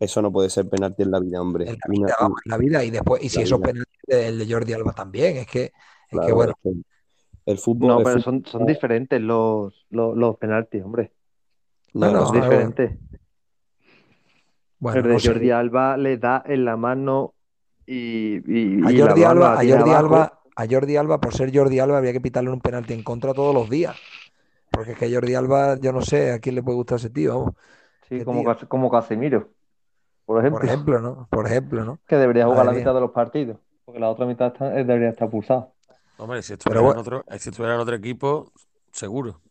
[0.00, 1.72] eso no puede ser penalti en la vida, hombre.
[1.72, 3.72] En la vida, vamos, en la vida, y después, y si La esos vida.
[3.72, 5.72] penaltis el de Jordi Alba también, es que,
[6.08, 6.70] es claro, que bueno, es que
[7.46, 11.12] el fútbol, No, el pero fútbol- son, son diferentes los, los, los penaltis, hombre.
[11.94, 12.68] no, Bueno, no, Son a ver.
[12.70, 12.98] diferentes.
[14.78, 15.30] bueno, el de no sé.
[15.30, 17.34] Jordi Alba le da en la mano
[17.86, 19.90] y, y, A y Jordi Alba, a Jordi.
[19.92, 23.34] Alba, a Jordi Alba, por ser Jordi Alba, habría que pitarle un penalti en contra
[23.34, 23.96] todos los días.
[24.70, 27.38] Porque es que Jordi Alba, yo no sé a quién le puede gustar ese tío,
[27.38, 27.54] vamos.
[28.08, 28.68] Sí, como, tío.
[28.68, 29.52] Como Casemiro,
[30.26, 31.28] por ejemplo, Por ejemplo, ¿no?
[31.30, 32.00] Por ejemplo, ¿no?
[32.06, 32.80] que debería jugar Madre la mía.
[32.80, 35.75] mitad de los partidos, porque la otra mitad está- eh, debería estar pulsado.
[36.18, 38.52] Hombre, si estuviera, en otro, si estuviera en otro equipo,
[38.92, 39.42] seguro.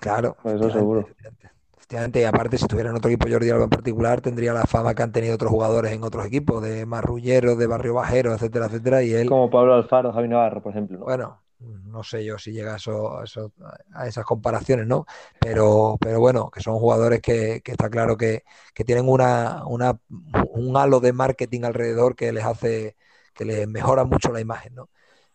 [0.00, 1.12] Claro, Pues eso efectivamente, seguro.
[1.12, 1.50] efectivamente.
[1.76, 4.94] Efectivamente, y aparte, si tuviera en otro equipo Jordi Alba en particular, tendría la fama
[4.94, 9.02] que han tenido otros jugadores en otros equipos, de marrulleros, de barrio bajero, etcétera, etcétera.
[9.04, 10.98] Y él, Como Pablo Alfaro, Javi Navarro, por ejemplo.
[10.98, 11.06] ¿no?
[11.06, 13.52] bueno, no sé yo si llega a, eso, a, eso-
[13.94, 15.06] a esas comparaciones, ¿no?
[15.40, 18.44] Pero, pero bueno, que son jugadores que, que está claro que,
[18.74, 19.98] que tienen una, una-
[20.50, 22.96] un halo de marketing alrededor que les hace,
[23.34, 24.90] que les mejora mucho la imagen, ¿no?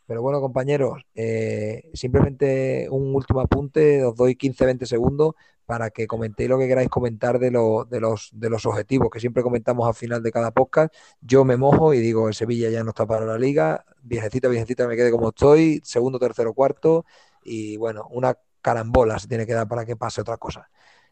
[0.06, 5.34] Pero bueno, compañeros, eh, simplemente un último apunte, os doy 15-20 segundos
[5.66, 9.20] para que comentéis lo que queráis comentar de, lo- de los, de los objetivos que
[9.22, 10.94] siempre comentamos al final de cada podcast.
[11.22, 14.88] Yo me mojo y digo, el Sevilla ya no está para la liga, viejecita, viejecita,
[14.88, 17.06] me quede como estoy, segundo, tercero, cuarto,
[17.44, 20.70] y bueno, una carambola se tiene que dar para que pase otra cosa.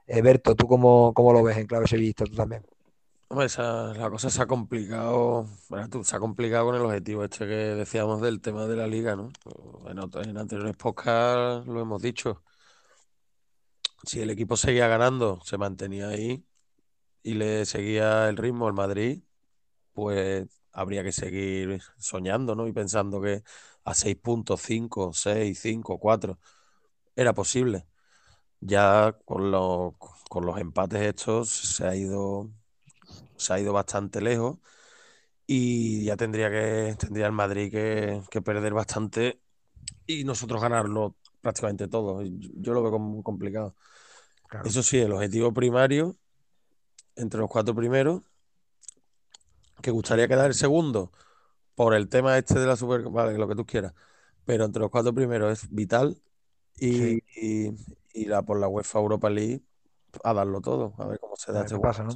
[0.07, 2.25] Eh, Berto, ¿tú cómo, cómo lo ves en clave sevillista?
[2.25, 2.63] Tú también.
[3.31, 7.23] Hombre, esa- la cosa se ha complicado, verás tú, se ha complicado con el objetivo
[7.23, 9.29] este que decíamos del tema de la liga, ¿no?
[9.87, 9.99] En,
[10.29, 12.43] en anteriores podcasts lo hemos dicho.
[14.05, 16.45] Si el equipo seguía ganando, se mantenía ahí
[17.23, 19.23] y le seguía el ritmo al Madrid,
[19.93, 22.67] pues habría que seguir soñando, ¿no?
[22.67, 23.43] Y pensando que
[23.85, 26.39] a 6 puntos, 5, 6, 5, 4,
[27.15, 27.87] era posible.
[28.61, 29.95] Ya con los,
[30.29, 32.51] con los empates estos se ha ido
[33.39, 34.59] se ha ido bastante lejos
[35.47, 39.41] y ya tendría que tendría el Madrid que, que perder bastante
[40.07, 42.21] y nosotros ganarlo prácticamente todo.
[42.23, 43.75] Yo lo veo como muy complicado.
[44.47, 44.67] Claro.
[44.67, 46.17] Eso sí, el objetivo primario
[47.15, 48.23] entre los cuatro primeros,
[49.81, 51.11] que gustaría quedar el segundo
[51.75, 53.93] por el tema este de la Super, vale, lo que tú quieras,
[54.45, 56.21] pero entre los cuatro primeros es vital
[56.77, 57.21] y, Sí.
[57.35, 57.71] y,
[58.13, 59.63] y la por la UEFA Europa League
[60.23, 62.07] a darlo todo, a ver cómo se da este pasa.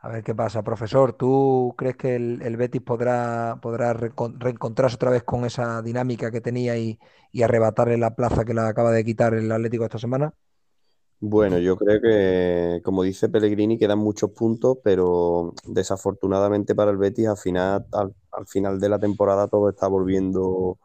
[0.00, 0.62] A ver qué pasa.
[0.62, 6.30] Profesor, ¿tú crees que el, el Betis podrá, podrá reencontrarse otra vez con esa dinámica
[6.30, 6.98] que tenía y,
[7.32, 10.32] y arrebatarle la plaza que le acaba de quitar el Atlético esta semana?
[11.20, 17.26] Bueno, yo creo que, como dice Pellegrini, quedan muchos puntos, pero desafortunadamente para el Betis,
[17.26, 20.78] al final, al, al final de la temporada todo está volviendo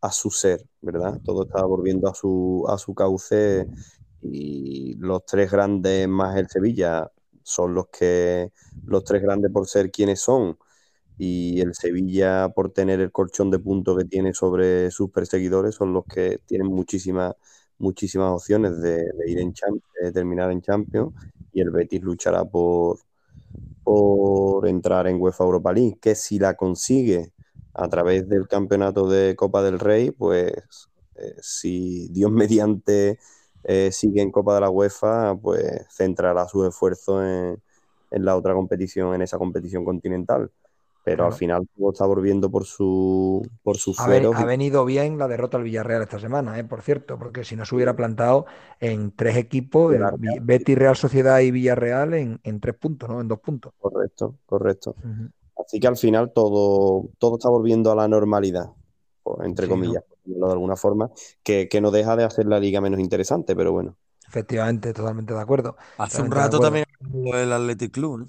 [0.00, 1.20] a su ser, ¿verdad?
[1.24, 3.68] Todo está volviendo a su, a su cauce
[4.22, 7.10] y los tres grandes más el Sevilla
[7.42, 8.52] son los que,
[8.86, 10.58] los tres grandes por ser quienes son.
[11.18, 15.92] Y el Sevilla por tener el colchón de puntos que tiene sobre sus perseguidores son
[15.92, 17.34] los que tienen muchísimas
[17.80, 19.52] muchísimas opciones de, ir en
[20.02, 21.12] de terminar en Champions.
[21.52, 22.98] Y el Betis luchará por,
[23.82, 27.32] por entrar en UEFA Europa League, que si la consigue
[27.74, 30.52] a través del campeonato de Copa del Rey, pues
[31.16, 33.18] eh, si Dios mediante
[33.64, 37.62] eh, sigue en Copa de la UEFA, pues centrará sus esfuerzos en,
[38.10, 40.50] en la otra competición, en esa competición continental.
[41.04, 45.18] pero al final todo está volviendo por su por sus Ha, ven- ha venido bien
[45.18, 48.46] la derrota al Villarreal esta semana, eh, por cierto, porque si no se hubiera plantado
[48.80, 50.06] en tres equipos, el
[50.42, 53.20] Betis, Real Sociedad y Villarreal en, en tres puntos, ¿no?
[53.20, 53.72] En dos puntos.
[53.78, 54.96] correcto, correcto.
[55.56, 58.66] Así que al final todo, todo está volviendo a la normalidad,
[59.22, 61.10] pues, entre comillas, de alguna forma,
[61.42, 63.96] que, que no deja de hacer la liga menos interesante, pero bueno.
[64.26, 65.76] Efectivamente, totalmente de acuerdo.
[65.98, 68.26] Hace un Totalmente rato también del Athletic Club, ¿no?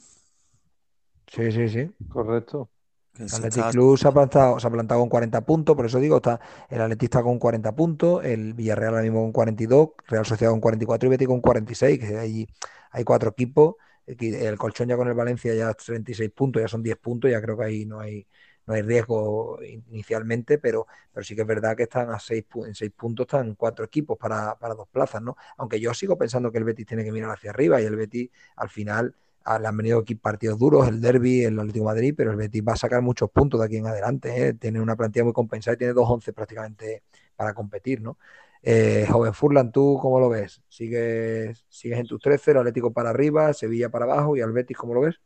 [1.27, 1.91] Sí, sí, sí.
[2.09, 2.69] Correcto.
[3.17, 6.17] El Athletic Club se ha plantado, se ha plantado con 40 puntos, por eso digo,
[6.17, 6.39] está
[6.69, 10.61] el Atleti está con 40 puntos, el Villarreal ahora mismo con 42, Real Sociedad con
[10.61, 12.47] 44 y Betis con 46, que hay,
[12.91, 13.75] hay cuatro equipos,
[14.11, 17.41] Aquí el Colchón ya con el Valencia ya 36 puntos, ya son 10 puntos, ya
[17.41, 18.27] creo que ahí no hay,
[18.71, 19.59] no hay riesgo
[19.89, 23.55] inicialmente, pero, pero sí que es verdad que están a seis, en 6 puntos, están
[23.55, 25.35] cuatro equipos para, para dos plazas, ¿no?
[25.57, 28.29] Aunque yo sigo pensando que el Betis tiene que mirar hacia arriba y el Betis
[28.55, 29.13] al final
[29.59, 32.63] le han venido aquí partidos duros, el Derby, el Atlético de Madrid, pero el Betis
[32.67, 34.47] va a sacar muchos puntos de aquí en adelante.
[34.47, 34.53] ¿eh?
[34.53, 37.03] Tiene una plantilla muy compensada y tiene 2-11 prácticamente
[37.35, 38.17] para competir, ¿no?
[38.63, 40.61] Eh, joven Furlan, ¿tú cómo lo ves?
[40.69, 44.77] ¿Sigues, ¿Sigues en tus 13, el Atlético para arriba, Sevilla para abajo y al Betis
[44.77, 45.19] cómo lo ves?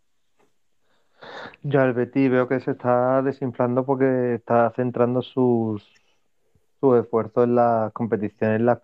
[1.63, 5.83] Yo al Betis veo que se está desinflando porque está centrando sus,
[6.79, 8.79] sus esfuerzos en las competiciones en las,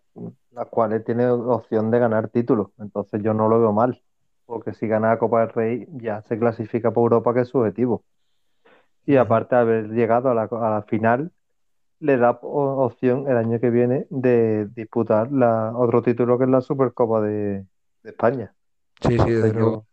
[0.52, 2.70] las cuales tiene opción de ganar títulos.
[2.80, 4.02] Entonces yo no lo veo mal,
[4.46, 7.60] porque si gana la Copa del Rey ya se clasifica por Europa, que es su
[7.60, 8.04] objetivo.
[9.06, 11.32] Y aparte de haber llegado a la, a la final,
[12.00, 16.62] le da opción el año que viene de disputar la, otro título que es la
[16.62, 17.66] Supercopa de,
[18.04, 18.54] de España.
[19.02, 19.86] Sí, sí, desde luego.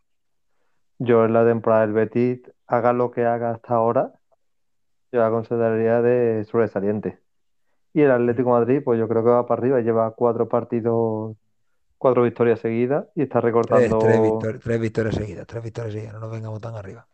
[0.99, 4.13] Yo, en la temporada del Betis, haga lo que haga hasta ahora,
[5.11, 7.19] yo la consideraría de sobresaliente.
[7.93, 11.37] Y el Atlético de Madrid, pues yo creo que va para arriba, lleva cuatro partidos,
[11.97, 16.19] cuatro victorias seguidas y está recortando tres, victor- tres victorias seguidas, tres victorias seguidas, no
[16.21, 17.07] nos vengamos tan arriba.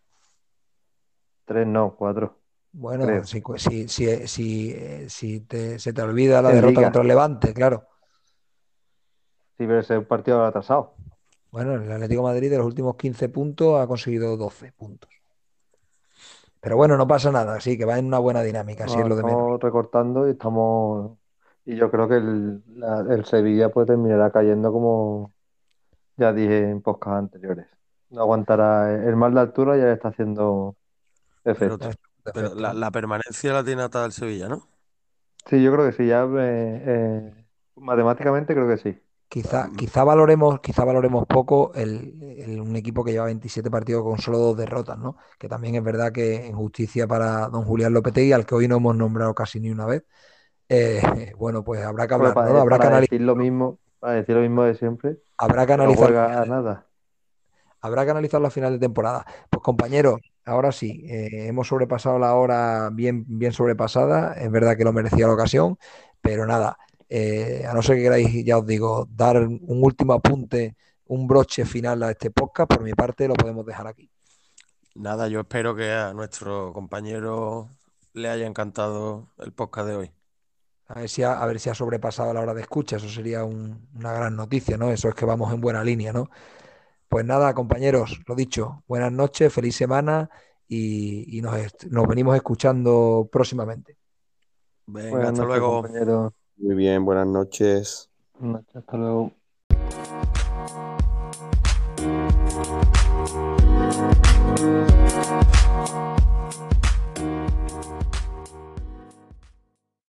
[1.46, 2.40] tres, no, cuatro,
[2.74, 3.24] Bueno, creo.
[3.24, 6.84] si, si, si, si, eh, si te- se te olvida la En derrota Liga.
[6.84, 7.88] contra el Levante, claro.
[9.58, 10.96] Sí, pero ese partido atrasado.
[11.56, 15.10] Bueno, el Atlético de Madrid de los últimos 15 puntos ha conseguido 12 puntos.
[16.62, 19.08] Pero bueno, no pasa nada, sí, que va en una buena dinámica, así No, es
[19.08, 19.48] lo de menos.
[19.48, 21.18] estamos recortando y estamos.
[21.66, 25.34] Y yo creo que el, la- el Sevilla pues terminará cayendo como
[26.18, 27.68] ya dije en podcast anteriores.
[28.10, 30.78] No aguantará el mal de altura, ya le está haciendo
[31.46, 31.92] efecto.
[32.34, 34.68] Pero la permanencia la tiene atada el Sevilla, ¿no?
[35.48, 37.46] Sí, yo creo que sí, ya eh, eh,
[37.76, 39.00] matemáticamente creo que sí.
[39.28, 44.20] Quizá, quizá valoremos, quizá valoremos poco el, el- un equipo que lleva 27 partidos con
[44.20, 45.18] solo dos derrotas, ¿no?
[45.40, 48.78] Que también es verdad que en justicia para don Julián Lopetegui, al que hoy no
[48.78, 50.04] hemos nombrado casi ni una vez,
[50.70, 51.02] eh,
[51.38, 52.34] bueno, pues habrá que ¿no?
[52.34, 55.74] para, Habrá que para decir lo mismo, para decir lo mismo de siempre, habrá que
[55.78, 56.90] no analizar a nada.
[57.82, 59.26] Habrá que analizar la final de temporada.
[59.50, 64.34] Pues compañeros, ahora sí, eh, hemos sobrepasado la hora bien, bien sobrepasada.
[64.34, 65.78] Es verdad que lo merecía la ocasión,
[66.22, 66.78] pero nada,
[67.10, 70.76] eh, a no ser que queráis, ya os digo, dar un último apunte,
[71.08, 74.10] un broche final a este podcast, por mi parte lo podemos dejar aquí.
[74.96, 77.70] Nada, yo espero que a nuestro compañero
[78.14, 80.12] le haya encantado el podcast de hoy.
[80.88, 83.44] A ver si ha, a ver si ha sobrepasado la hora de escucha, eso sería
[83.44, 84.92] un- una gran noticia, ¿no?
[84.92, 86.30] Eso es que vamos en buena línea, ¿no?
[87.10, 90.30] Pues nada, compañeros, lo dicho, buenas noches, feliz semana
[90.68, 91.56] y, y nos,
[91.90, 93.98] nos venimos escuchando próximamente.
[94.88, 95.66] Venga, Buenas hasta noches, luego.
[95.66, 96.34] compañeros.
[96.58, 98.10] Muy bien, buenas noches.
[98.40, 99.32] Buenas noches, hasta luego.